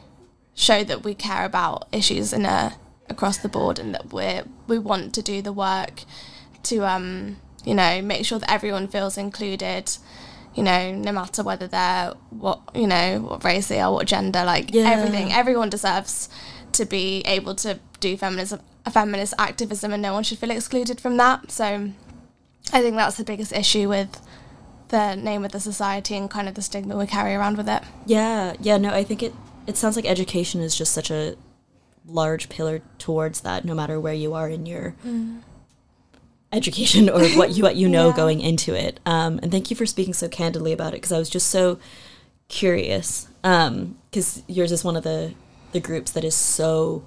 show 0.54 0.82
that 0.84 1.04
we 1.04 1.14
care 1.14 1.44
about 1.44 1.86
issues 1.92 2.32
in 2.32 2.44
a 2.44 2.74
across 3.10 3.38
the 3.38 3.48
board 3.48 3.78
and 3.78 3.94
that 3.94 4.12
we 4.12 4.40
we 4.66 4.78
want 4.78 5.14
to 5.14 5.22
do 5.22 5.40
the 5.40 5.52
work 5.52 6.02
to 6.62 6.84
um 6.86 7.36
you 7.64 7.74
know 7.74 8.02
make 8.02 8.24
sure 8.26 8.38
that 8.38 8.50
everyone 8.50 8.86
feels 8.86 9.16
included 9.16 9.90
you 10.54 10.62
know 10.62 10.92
no 10.92 11.10
matter 11.10 11.42
whether 11.42 11.66
they're 11.66 12.12
what 12.30 12.60
you 12.74 12.86
know 12.86 13.18
what 13.20 13.42
race 13.44 13.68
they 13.68 13.80
are 13.80 13.90
what 13.92 14.06
gender 14.06 14.44
like 14.44 14.74
Yeah. 14.74 14.90
everything 14.90 15.32
everyone 15.32 15.70
deserves 15.70 16.28
to 16.72 16.84
be 16.84 17.22
able 17.24 17.54
to 17.56 17.78
do 18.00 18.16
feminism 18.18 18.60
feminist 18.92 19.32
activism 19.38 19.92
and 19.92 20.02
no 20.02 20.12
one 20.12 20.22
should 20.22 20.38
feel 20.38 20.50
excluded 20.50 21.00
from 21.00 21.16
that 21.16 21.50
so 21.50 21.90
i 22.74 22.82
think 22.82 22.96
that's 22.96 23.16
the 23.16 23.24
biggest 23.24 23.52
issue 23.52 23.88
with 23.88 24.20
the 24.88 25.14
name 25.14 25.44
of 25.44 25.52
the 25.52 25.60
society 25.60 26.16
and 26.16 26.30
kind 26.30 26.48
of 26.48 26.54
the 26.54 26.62
stigma 26.62 26.96
we 26.96 27.06
carry 27.06 27.34
around 27.34 27.56
with 27.56 27.68
it 27.68 27.82
Yeah, 28.06 28.54
yeah, 28.60 28.76
no, 28.78 28.90
I 28.90 29.04
think 29.04 29.22
it 29.22 29.34
it 29.66 29.76
sounds 29.76 29.96
like 29.96 30.06
education 30.06 30.60
is 30.62 30.74
just 30.76 30.92
such 30.92 31.10
a 31.10 31.36
large 32.06 32.48
pillar 32.48 32.80
towards 32.98 33.42
that 33.42 33.64
no 33.66 33.74
matter 33.74 34.00
where 34.00 34.14
you 34.14 34.32
are 34.32 34.48
in 34.48 34.64
your 34.64 34.94
education 36.52 37.10
or 37.10 37.20
what 37.36 37.50
you 37.52 37.62
what 37.62 37.76
you 37.76 37.88
know 37.88 38.08
Yeah. 38.10 38.16
going 38.16 38.40
into 38.40 38.74
it. 38.74 39.00
Um, 39.04 39.38
and 39.42 39.50
thank 39.52 39.70
you 39.70 39.76
for 39.76 39.86
speaking 39.86 40.14
so 40.14 40.28
candidly 40.28 40.72
about 40.72 40.88
it 40.94 40.96
because 40.96 41.12
I 41.12 41.18
was 41.18 41.28
just 41.28 41.48
so 41.48 41.78
curious 42.48 43.28
because 43.42 44.42
yours 44.46 44.72
is 44.72 44.82
one 44.84 44.96
of 44.96 45.04
the 45.04 45.34
the 45.72 45.80
groups 45.80 46.10
that 46.12 46.24
is 46.24 46.34
so 46.34 47.04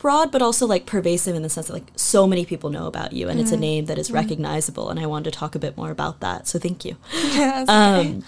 broad 0.00 0.32
but 0.32 0.42
also 0.42 0.66
like 0.66 0.86
pervasive 0.86 1.36
in 1.36 1.42
the 1.42 1.48
sense 1.48 1.68
that 1.68 1.74
like 1.74 1.92
so 1.94 2.26
many 2.26 2.44
people 2.44 2.70
know 2.70 2.86
about 2.86 3.12
you 3.12 3.28
and 3.28 3.38
it's 3.38 3.52
a 3.52 3.54
mm-hmm. 3.54 3.60
name 3.60 3.84
that 3.84 3.98
is 3.98 4.08
mm-hmm. 4.08 4.16
recognizable 4.16 4.88
and 4.90 4.98
I 4.98 5.06
wanted 5.06 5.32
to 5.32 5.38
talk 5.38 5.54
a 5.54 5.58
bit 5.60 5.76
more 5.76 5.90
about 5.90 6.20
that. 6.20 6.48
So 6.48 6.58
thank 6.58 6.84
you. 6.84 6.96
Um, 7.68 8.24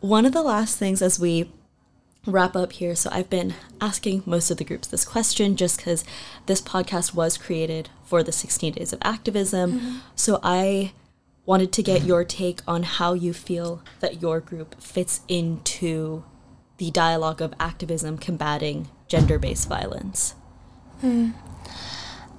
one 0.00 0.24
of 0.24 0.32
the 0.32 0.42
last 0.42 0.78
things 0.78 1.02
as 1.02 1.18
we 1.18 1.50
wrap 2.26 2.54
up 2.54 2.72
here, 2.72 2.94
so 2.94 3.10
I've 3.12 3.30
been 3.30 3.54
asking 3.80 4.22
most 4.26 4.50
of 4.50 4.56
the 4.56 4.64
groups 4.64 4.88
this 4.88 5.04
question 5.04 5.56
just 5.56 5.78
because 5.78 6.04
this 6.46 6.60
podcast 6.60 7.14
was 7.14 7.36
created 7.36 7.88
for 8.04 8.22
the 8.22 8.32
16 8.32 8.74
Days 8.74 8.92
of 8.92 8.98
Activism. 9.02 9.72
Mm-hmm. 9.72 9.96
So 10.14 10.40
I 10.42 10.92
wanted 11.46 11.72
to 11.72 11.82
get 11.82 12.04
your 12.04 12.24
take 12.24 12.60
on 12.66 12.82
how 12.82 13.14
you 13.14 13.32
feel 13.32 13.82
that 14.00 14.22
your 14.22 14.40
group 14.40 14.80
fits 14.80 15.20
into 15.28 16.24
the 16.78 16.90
dialogue 16.90 17.40
of 17.40 17.54
activism 17.60 18.16
combating 18.16 18.88
gender 19.08 19.38
based 19.38 19.68
violence. 21.00 21.34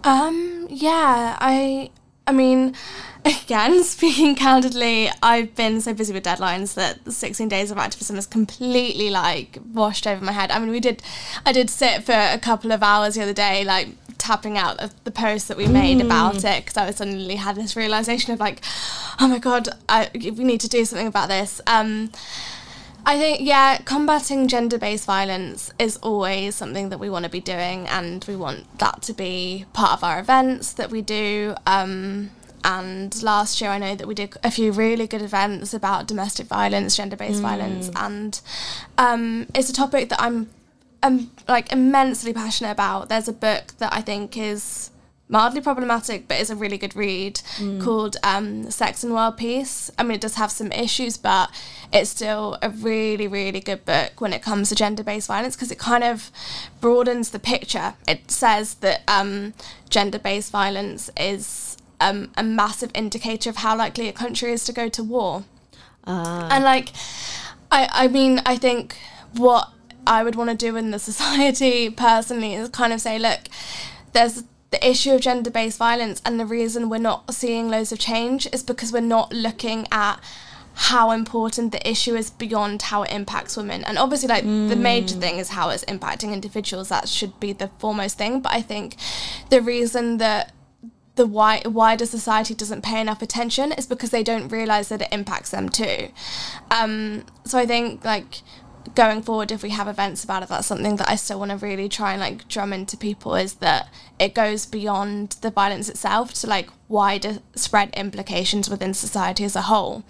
Um, 0.04 0.68
yeah, 0.70 1.38
I 1.40 1.92
I 2.28 2.32
mean, 2.32 2.76
again, 3.26 3.84
speaking 3.84 4.36
candidly, 4.36 5.10
I've 5.22 5.56
been 5.56 5.82
so 5.82 5.94
busy 5.94 6.14
with 6.14 6.24
deadlines 6.24 6.74
that 6.76 7.04
the 7.06 7.12
16 7.12 7.48
days 7.48 7.72
of 7.72 7.78
activism 7.78 8.16
has 8.16 8.26
completely 8.26 9.10
like 9.10 9.60
washed 9.74 10.08
over 10.08 10.24
my 10.24 10.32
head. 10.32 10.52
I 10.52 10.60
mean, 10.60 10.72
we 10.72 10.80
did 10.80 11.04
I 11.46 11.52
did 11.52 11.70
sit 11.70 12.04
for 12.04 12.14
a 12.14 12.40
couple 12.40 12.72
of 12.72 12.84
hours 12.84 13.16
the 13.16 13.24
other 13.24 13.34
day 13.34 13.64
like 13.64 13.90
tapping 14.18 14.56
out 14.56 14.78
the, 15.04 15.12
post 15.12 15.48
that 15.48 15.58
we 15.58 15.66
made 15.68 16.00
about 16.00 16.44
it 16.44 16.64
because 16.64 16.78
I 16.78 16.86
was 16.86 16.98
suddenly 16.98 17.36
had 17.36 17.56
this 17.56 17.76
realization 17.76 18.32
of 18.32 18.40
like, 18.40 18.62
oh 19.20 19.28
my 19.28 19.40
god, 19.40 19.68
I, 19.90 20.10
we 20.14 20.44
need 20.44 20.62
to 20.62 20.70
do 20.70 20.86
something 20.86 21.08
about 21.08 21.28
this. 21.28 21.60
Um, 21.66 22.12
I 23.04 23.18
think, 23.18 23.42
yeah, 23.42 23.78
combating 23.80 24.48
gender 24.48 24.78
based 24.78 25.06
violence 25.06 25.74
is 25.80 25.98
always 25.98 26.56
something 26.56 26.90
that 26.90 27.00
we 27.00 27.10
want 27.10 27.26
to 27.26 27.32
be 27.32 27.40
doing, 27.40 27.88
and 27.88 28.24
we 28.28 28.36
want 28.36 28.78
that 28.78 29.02
to 29.04 29.14
be 29.14 29.66
part 29.74 29.94
of 29.94 30.04
our 30.04 30.20
events 30.20 30.74
that 30.74 30.92
we 30.92 31.02
do. 31.02 31.56
Um, 31.66 32.30
and 32.64 33.24
last 33.24 33.60
year, 33.60 33.72
I 33.72 33.80
know 33.80 33.96
that 33.96 34.08
we 34.08 34.14
did 34.14 34.38
a 34.44 34.52
few 34.52 34.72
really 34.72 35.08
good 35.08 35.24
events 35.24 35.74
about 35.74 36.08
domestic 36.08 36.46
violence, 36.46 36.96
gender 36.96 37.16
based 37.16 37.42
violence, 37.42 37.90
and 37.96 38.40
um, 39.00 39.48
it's 39.56 39.70
a 39.70 39.74
topic 39.74 40.10
that 40.10 40.22
I'm, 40.22 40.52
I'm 41.02 41.32
like 41.48 41.72
immensely 41.72 42.34
passionate 42.34 42.72
about. 42.72 43.10
There's 43.10 43.28
a 43.28 43.34
book 43.34 43.74
that 43.80 43.92
I 43.92 44.02
think 44.02 44.38
is 44.38 44.91
mildly 45.32 45.62
problematic, 45.62 46.28
but 46.28 46.40
it's 46.40 46.50
a 46.50 46.56
really 46.56 46.78
good 46.78 46.96
read 46.96 47.42
called 47.82 48.18
um, 48.22 48.70
Sex 48.70 49.04
and 49.04 49.14
World 49.14 49.38
Peace. 49.38 49.90
I 49.98 50.04
mean, 50.04 50.12
it 50.12 50.22
does 50.22 50.36
have 50.36 50.52
some 50.52 50.72
issues, 50.74 51.18
but 51.18 51.50
it's 51.92 52.10
still 52.10 52.58
a 52.62 52.70
really, 52.70 53.28
really 53.28 53.62
good 53.62 53.86
book 53.86 54.20
when 54.20 54.34
it 54.34 54.44
comes 54.44 54.70
to 54.70 54.76
gender 54.76 55.04
based 55.04 55.28
violence 55.28 55.56
because 55.56 55.72
it 55.72 55.80
kind 55.80 56.04
of 56.04 56.30
broadens 56.82 57.32
the 57.32 57.40
picture. 57.40 57.96
It 58.08 58.30
says 58.30 58.76
that 58.76 59.02
um, 59.08 59.54
gender 59.90 60.20
based 60.20 60.52
violence 60.52 61.10
is 61.18 61.78
um, 62.02 62.32
a 62.36 62.44
massive 62.44 62.92
indicator 62.94 63.50
of 63.50 63.58
how 63.58 63.76
likely 63.76 64.10
a 64.10 64.14
country 64.14 64.52
is 64.52 64.66
to 64.66 64.74
go 64.74 64.90
to 64.90 65.04
war. 65.04 65.46
And 66.52 66.64
like, 66.66 66.90
I, 67.72 67.88
I 67.92 68.08
mean, 68.10 68.42
I 68.46 68.58
think 68.58 68.98
what 69.34 69.70
I 70.06 70.24
would 70.24 70.36
want 70.36 70.50
to 70.50 70.58
do 70.58 70.76
in 70.76 70.92
the 70.92 71.00
society 71.12 71.90
personally 71.90 72.54
is 72.54 72.68
kind 72.70 72.92
of 72.92 73.00
say, 73.00 73.18
look, 73.18 73.40
there's 74.14 74.44
the 74.72 74.90
issue 74.90 75.12
of 75.12 75.22
gender 75.22 75.52
based 75.52 75.78
violence, 75.78 76.22
and 76.26 76.40
the 76.40 76.46
reason 76.46 76.90
we're 76.90 76.98
not 76.98 77.34
seeing 77.34 77.70
loads 77.70 77.92
of 77.92 78.00
change 78.00 78.48
is 78.54 78.64
because 78.64 78.92
we're 78.92 79.02
not 79.02 79.32
looking 79.34 79.86
at 79.92 80.16
how 80.74 81.12
important 81.12 81.74
the 81.74 81.90
issue 81.90 82.16
is 82.16 82.30
beyond 82.30 82.82
how 82.84 83.04
it 83.04 83.12
impacts 83.12 83.58
women. 83.58 83.84
And 83.84 83.98
obviously, 83.98 84.30
like 84.30 84.44
the 84.44 84.78
major 84.78 85.16
thing 85.16 85.38
is 85.38 85.50
how 85.50 85.70
it's 85.70 85.84
impacting 85.86 86.32
individuals. 86.32 86.88
That 86.90 87.10
should 87.10 87.38
be 87.42 87.52
the 87.52 87.68
foremost 87.80 88.18
thing. 88.18 88.40
But 88.40 88.54
I 88.54 88.62
think 88.62 88.96
the 89.50 89.62
reason 89.62 90.18
that 90.18 90.54
the 91.16 91.28
wi- 91.28 91.64
wider 91.66 92.06
society 92.06 92.56
doesn't 92.56 92.84
pay 92.84 93.02
enough 93.02 93.22
attention 93.22 93.74
is 93.74 93.86
because 93.86 94.12
they 94.12 94.24
don't 94.24 94.48
realize 94.48 94.88
that 94.88 95.02
it 95.02 95.10
impacts 95.12 95.52
them 95.52 95.68
too. 95.68 96.10
Um, 96.72 97.26
so 97.44 97.60
I 97.60 97.66
think 97.66 98.06
like 98.06 98.42
going 98.96 99.22
forward, 99.22 99.52
if 99.52 99.64
we 99.64 99.70
have 99.70 99.88
events 99.88 100.24
about 100.24 100.44
it, 100.44 100.50
that's 100.50 100.68
something 100.68 100.98
that 100.98 101.10
I 101.10 101.16
still 101.16 101.40
want 101.40 101.52
to 101.52 101.58
really 101.58 101.90
try 101.90 102.12
and 102.12 102.22
like 102.22 102.48
drum 102.48 102.74
into 102.74 102.98
people 102.98 103.36
is 103.36 103.56
that 103.56 103.90
it 104.20 104.34
goes 104.34 104.66
beyond 104.66 105.38
the 105.42 105.52
violence 105.52 105.90
itself 105.90 106.34
to 106.36 106.48
like 106.48 106.70
wider 106.88 107.40
spread 107.56 107.94
implications 107.96 108.70
within 108.70 108.94
society 108.94 109.44
as 109.44 109.56
a 109.56 109.64
whole. 109.64 110.04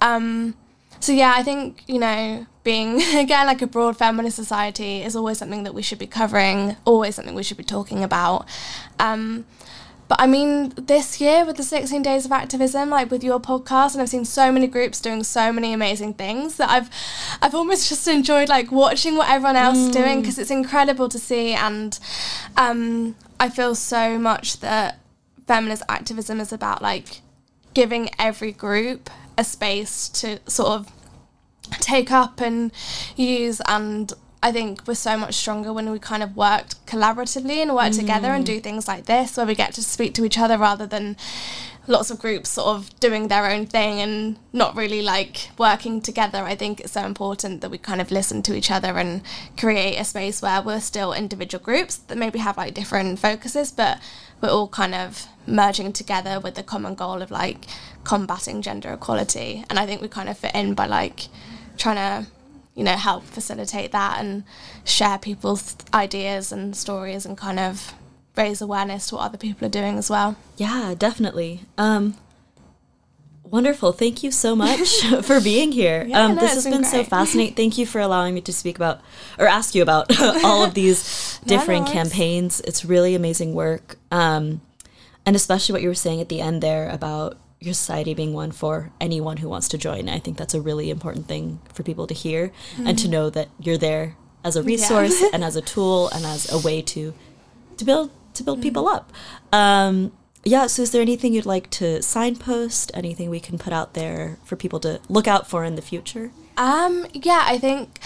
Um, 0.00 0.54
so 1.00 1.12
yeah, 1.12 1.34
I 1.36 1.42
think 1.42 1.82
you 1.86 1.98
know 1.98 2.46
being 2.64 3.02
again 3.14 3.46
like 3.46 3.62
a 3.62 3.66
broad 3.66 3.96
feminist 3.96 4.36
society 4.36 5.02
is 5.02 5.16
always 5.16 5.38
something 5.38 5.64
that 5.64 5.74
we 5.74 5.82
should 5.82 5.98
be 5.98 6.06
covering, 6.06 6.76
always 6.84 7.14
something 7.16 7.34
we 7.34 7.42
should 7.42 7.56
be 7.56 7.64
talking 7.64 8.04
about. 8.04 8.46
Um, 8.98 9.44
but 10.08 10.20
I 10.20 10.26
mean, 10.26 10.72
this 10.76 11.20
year 11.20 11.44
with 11.44 11.56
the 11.56 11.62
16 11.62 12.02
days 12.02 12.24
of 12.24 12.32
activism, 12.32 12.90
like 12.90 13.10
with 13.10 13.24
your 13.24 13.40
podcast, 13.40 13.94
and 13.94 14.02
I've 14.02 14.08
seen 14.08 14.24
so 14.24 14.52
many 14.52 14.66
groups 14.66 15.00
doing 15.00 15.22
so 15.24 15.52
many 15.52 15.72
amazing 15.72 16.14
things 16.14 16.56
that 16.56 16.68
I've, 16.68 16.90
I've 17.40 17.54
almost 17.54 17.88
just 17.90 18.06
enjoyed 18.08 18.48
like 18.48 18.70
watching 18.70 19.16
what 19.16 19.30
everyone 19.30 19.56
else 19.56 19.78
mm. 19.78 19.88
is 19.88 19.94
doing 19.94 20.20
because 20.20 20.38
it's 20.38 20.50
incredible 20.50 21.08
to 21.08 21.18
see, 21.18 21.52
and 21.52 21.98
um, 22.56 23.14
I 23.40 23.48
feel 23.48 23.74
so 23.74 24.18
much 24.18 24.60
that 24.60 24.98
feminist 25.46 25.82
activism 25.88 26.40
is 26.40 26.52
about 26.52 26.82
like 26.82 27.20
giving 27.74 28.10
every 28.18 28.52
group 28.52 29.10
a 29.38 29.44
space 29.44 30.08
to 30.08 30.38
sort 30.46 30.68
of 30.68 30.92
take 31.80 32.10
up 32.10 32.40
and 32.40 32.70
use 33.16 33.60
and 33.66 34.12
I 34.42 34.50
think 34.50 34.86
we're 34.88 34.94
so 34.94 35.16
much 35.16 35.34
stronger 35.34 35.72
when 35.72 35.90
we 35.90 35.98
kind 36.00 36.22
of 36.22 36.36
work 36.36 36.66
collaboratively 36.86 37.58
and 37.62 37.74
work 37.74 37.92
mm. 37.92 37.98
together 37.98 38.28
and 38.28 38.44
do 38.44 38.58
things 38.58 38.88
like 38.88 39.06
this 39.06 39.36
where 39.36 39.46
we 39.46 39.54
get 39.54 39.72
to 39.74 39.82
speak 39.82 40.14
to 40.14 40.24
each 40.24 40.38
other 40.38 40.58
rather 40.58 40.86
than 40.86 41.16
lots 41.86 42.10
of 42.10 42.18
groups 42.18 42.50
sort 42.50 42.68
of 42.68 43.00
doing 43.00 43.28
their 43.28 43.50
own 43.50 43.66
thing 43.66 44.00
and 44.00 44.36
not 44.52 44.76
really 44.76 45.02
like 45.02 45.50
working 45.58 46.00
together. 46.00 46.38
I 46.38 46.54
think 46.54 46.80
it's 46.80 46.92
so 46.92 47.04
important 47.04 47.60
that 47.60 47.70
we 47.70 47.78
kind 47.78 48.00
of 48.00 48.10
listen 48.10 48.42
to 48.42 48.54
each 48.54 48.70
other 48.70 48.98
and 48.98 49.22
create 49.56 49.96
a 49.96 50.04
space 50.04 50.42
where 50.42 50.62
we're 50.62 50.80
still 50.80 51.12
individual 51.12 51.62
groups 51.62 51.96
that 51.96 52.18
maybe 52.18 52.38
have 52.38 52.56
like 52.56 52.74
different 52.74 53.18
focuses, 53.18 53.70
but 53.70 53.98
we're 54.40 54.50
all 54.50 54.68
kind 54.68 54.94
of 54.94 55.26
merging 55.46 55.92
together 55.92 56.38
with 56.40 56.54
the 56.54 56.62
common 56.62 56.94
goal 56.94 57.22
of 57.22 57.30
like 57.30 57.66
combating 58.04 58.62
gender 58.62 58.92
equality. 58.92 59.64
And 59.68 59.78
I 59.78 59.86
think 59.86 60.02
we 60.02 60.08
kind 60.08 60.28
of 60.28 60.38
fit 60.38 60.54
in 60.54 60.74
by 60.74 60.86
like 60.86 61.28
trying 61.76 61.96
to 61.96 62.30
you 62.74 62.84
know, 62.84 62.96
help 62.96 63.24
facilitate 63.24 63.92
that 63.92 64.18
and 64.20 64.44
share 64.84 65.18
people's 65.18 65.76
ideas 65.92 66.52
and 66.52 66.74
stories 66.76 67.26
and 67.26 67.36
kind 67.36 67.58
of 67.58 67.94
raise 68.36 68.62
awareness 68.62 69.08
to 69.08 69.16
what 69.16 69.24
other 69.24 69.38
people 69.38 69.66
are 69.66 69.70
doing 69.70 69.98
as 69.98 70.08
well. 70.08 70.36
Yeah, 70.56 70.94
definitely. 70.96 71.60
Um, 71.76 72.16
wonderful. 73.44 73.92
Thank 73.92 74.22
you 74.22 74.30
so 74.30 74.56
much 74.56 75.00
for 75.22 75.40
being 75.40 75.72
here. 75.72 76.04
Yeah, 76.08 76.24
um, 76.24 76.34
no, 76.34 76.40
this 76.40 76.54
has 76.54 76.64
been, 76.64 76.72
been 76.72 76.84
so 76.84 77.04
fascinating. 77.04 77.54
Thank 77.54 77.78
you 77.78 77.86
for 77.86 78.00
allowing 78.00 78.34
me 78.34 78.40
to 78.40 78.52
speak 78.52 78.76
about 78.76 79.00
or 79.38 79.46
ask 79.46 79.74
you 79.74 79.82
about 79.82 80.18
all 80.44 80.64
of 80.64 80.74
these 80.74 81.38
different 81.44 81.86
no, 81.86 81.92
campaigns. 81.92 82.60
It's 82.62 82.84
really 82.84 83.14
amazing 83.14 83.54
work. 83.54 83.98
Um, 84.10 84.62
and 85.24 85.36
especially 85.36 85.74
what 85.74 85.82
you 85.82 85.88
were 85.88 85.94
saying 85.94 86.20
at 86.20 86.28
the 86.28 86.40
end 86.40 86.62
there 86.62 86.88
about 86.88 87.38
your 87.64 87.74
society 87.74 88.14
being 88.14 88.32
one 88.32 88.50
for 88.50 88.90
anyone 89.00 89.38
who 89.38 89.48
wants 89.48 89.68
to 89.68 89.78
join. 89.78 90.08
I 90.08 90.18
think 90.18 90.36
that's 90.36 90.54
a 90.54 90.60
really 90.60 90.90
important 90.90 91.26
thing 91.26 91.60
for 91.72 91.82
people 91.82 92.06
to 92.06 92.14
hear 92.14 92.48
mm-hmm. 92.48 92.86
and 92.86 92.98
to 92.98 93.04
mm-hmm. 93.04 93.12
know 93.12 93.30
that 93.30 93.48
you're 93.60 93.78
there 93.78 94.16
as 94.44 94.56
a 94.56 94.62
resource 94.62 95.20
yeah. 95.20 95.28
and 95.32 95.44
as 95.44 95.56
a 95.56 95.62
tool 95.62 96.08
and 96.08 96.24
as 96.24 96.50
a 96.52 96.58
way 96.58 96.82
to 96.82 97.14
to 97.76 97.84
build 97.84 98.10
to 98.34 98.42
build 98.42 98.58
mm-hmm. 98.58 98.64
people 98.64 98.88
up. 98.88 99.12
Um, 99.52 100.12
yeah, 100.44 100.66
so 100.66 100.82
is 100.82 100.90
there 100.90 101.02
anything 101.02 101.32
you'd 101.32 101.46
like 101.46 101.70
to 101.70 102.02
signpost? 102.02 102.90
Anything 102.94 103.30
we 103.30 103.38
can 103.38 103.58
put 103.58 103.72
out 103.72 103.94
there 103.94 104.38
for 104.44 104.56
people 104.56 104.80
to 104.80 105.00
look 105.08 105.28
out 105.28 105.46
for 105.46 105.64
in 105.64 105.76
the 105.76 105.82
future? 105.82 106.32
Um, 106.56 107.06
yeah, 107.12 107.44
I 107.46 107.58
think 107.58 108.00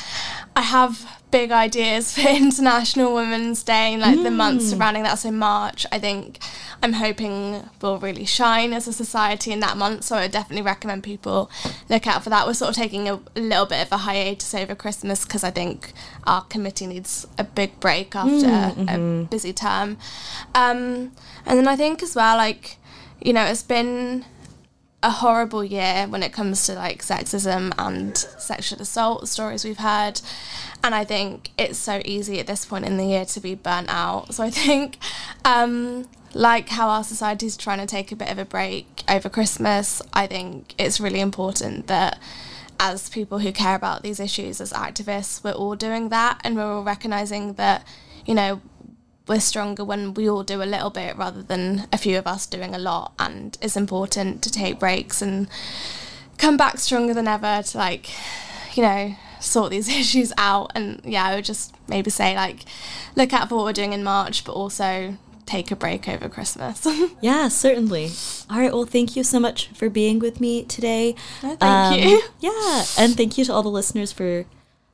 I 0.55 0.63
have 0.63 1.16
big 1.31 1.51
ideas 1.51 2.13
for 2.15 2.29
International 2.29 3.15
Women's 3.15 3.63
Day, 3.63 3.93
and 3.95 4.03
like 4.03 4.19
mm. 4.19 4.25
the 4.25 4.31
month 4.31 4.63
mm. 4.63 4.71
surrounding 4.71 5.03
that. 5.03 5.19
So 5.19 5.31
March, 5.31 5.87
I 5.93 5.99
think 5.99 6.39
I'm 6.83 6.95
hoping 6.95 7.69
will 7.81 7.99
really 7.99 8.25
shine 8.25 8.73
as 8.73 8.87
a 8.87 8.93
society 8.93 9.53
in 9.53 9.61
that 9.61 9.77
month. 9.77 10.05
So 10.05 10.17
I 10.17 10.29
definitely 10.29 10.63
recommend 10.63 11.03
people 11.03 11.51
look 11.89 12.07
out 12.07 12.23
for 12.25 12.31
that. 12.31 12.47
We're 12.47 12.55
sort 12.55 12.71
of 12.71 12.77
taking 12.77 13.09
a, 13.09 13.15
a 13.35 13.41
little 13.41 13.67
bit 13.67 13.85
of 13.85 13.93
a 13.93 13.99
hiatus 13.99 14.55
over 14.55 14.75
Christmas 14.75 15.25
because 15.25 15.45
I 15.45 15.51
think 15.51 15.93
our 16.25 16.43
committee 16.43 16.87
needs 16.87 17.27
a 17.39 17.45
big 17.45 17.79
break 17.81 18.15
after 18.15 18.47
mm, 18.47 18.75
mm-hmm. 18.75 19.23
a 19.23 19.25
busy 19.25 19.53
term. 19.53 19.99
Um, 20.55 21.13
and 21.45 21.59
then 21.59 21.69
I 21.69 21.77
think 21.77 22.03
as 22.03 22.15
well, 22.15 22.37
like, 22.37 22.77
you 23.21 23.33
know, 23.33 23.45
it's 23.45 23.63
been 23.63 24.25
a 25.07 25.11
horrible 25.11 25.63
year 25.63 26.07
when 26.09 26.25
it 26.25 26.33
comes 26.33 26.67
to 26.67 26.75
like 26.75 27.01
sexism 27.01 27.73
and 27.79 28.19
sexual 28.19 28.83
assault 28.83 29.29
stories 29.29 29.65
we've 29.65 29.79
heard. 29.79 30.21
And 30.83 30.97
I 30.97 31.05
think 31.05 31.53
it's 31.57 31.79
so 31.79 32.03
easy 32.05 32.41
at 32.41 32.49
this 32.49 32.65
point 32.65 32.85
in 32.85 32.97
the 32.97 33.05
year 33.05 33.25
to 33.27 33.39
be 33.39 33.55
burnt 33.55 33.89
out. 33.89 34.35
So 34.35 34.43
I 34.43 34.51
think, 34.51 34.99
um, 35.45 36.09
like 36.35 36.71
how 36.71 36.89
our 36.89 37.05
society 37.05 37.47
is 37.47 37.57
trying 37.57 37.79
to 37.79 37.87
take 37.87 38.11
a 38.11 38.17
bit 38.17 38.29
of 38.29 38.39
a 38.39 38.45
break 38.45 39.05
over 39.09 39.29
Christmas, 39.29 40.03
I 40.13 40.27
think 40.27 40.75
it's 40.77 40.99
really 40.99 41.21
important 41.21 41.87
that 41.87 42.19
as 42.81 43.09
people 43.09 43.39
who 43.39 43.53
care 43.53 43.77
about 43.77 44.03
these 44.03 44.19
issues, 44.19 44.61
as 44.61 44.73
activists, 44.73 45.45
we're 45.45 45.53
all 45.53 45.77
doing 45.77 46.09
that 46.09 46.41
and 46.43 46.57
we're 46.57 46.65
all 46.65 46.83
recognizing 46.83 47.55
that, 47.55 47.87
you 48.27 48.35
know, 48.35 48.61
we're 49.27 49.41
stronger 49.41 49.85
when 49.85 50.15
we 50.15 50.29
all 50.29 50.43
do 50.43 50.63
a 50.63 50.65
little 50.65 50.91
bit 50.91 51.17
rather 51.17 51.43
than 51.43 51.89
a 51.93 51.99
few 51.99 52.19
of 52.19 52.27
us 52.27 52.47
doing 52.47 52.75
a 52.75 52.79
lot. 52.79 53.13
And 53.19 53.59
it's 53.61 53.77
important 53.77 54.43
to 54.43 54.51
take 54.51 54.79
breaks 54.79 55.21
and 55.21 55.49
come 56.39 56.57
back 56.57 56.79
stronger 56.79 57.15
than 57.15 57.27
ever 57.27 57.63
to 57.63 57.79
like, 57.79 58.11
you 58.75 58.83
know, 58.83 59.17
sort 59.41 59.71
these 59.71 59.89
issues 60.01 60.33
out. 60.39 60.71
And 60.75 61.01
yeah, 61.05 61.25
I 61.25 61.35
would 61.35 61.45
just 61.45 61.75
maybe 61.89 62.11
say 62.11 62.37
like, 62.37 62.61
look 63.17 63.33
out 63.33 63.49
for 63.49 63.57
what 63.57 63.65
we're 63.65 63.73
doing 63.73 63.93
in 63.93 64.05
March, 64.05 64.45
but 64.45 64.53
also 64.53 65.17
take 65.45 65.71
a 65.71 65.77
break 65.77 66.09
over 66.09 66.29
Christmas. 66.29 66.87
yeah, 67.21 67.49
certainly. 67.49 68.11
All 68.49 68.61
right. 68.61 68.73
Well, 68.73 68.85
thank 68.85 69.17
you 69.17 69.25
so 69.25 69.41
much 69.41 69.69
for 69.69 69.89
being 69.91 70.21
with 70.21 70.41
me 70.41 70.65
today. 70.65 71.17
Oh, 71.43 71.57
thank 71.57 71.63
um, 71.63 71.99
you. 71.99 72.23
Yeah, 72.41 72.85
and 72.99 73.17
thank 73.17 73.39
you 73.39 73.45
to 73.45 73.53
all 73.53 73.63
the 73.63 73.69
listeners 73.69 74.13
for 74.13 74.45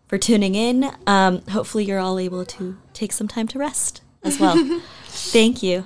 for 0.09 0.19
tuning 0.19 0.55
in. 0.55 0.91
Um, 1.07 1.41
hopefully, 1.49 1.85
you're 1.85 1.99
all 1.99 2.19
able 2.19 2.45
to 2.45 2.77
take 2.93 3.13
some 3.13 3.29
time 3.29 3.49
to 3.49 3.59
rest 3.59 4.02
as 4.23 4.39
well. 4.39 4.57
Thank 5.05 5.63
you. 5.63 5.85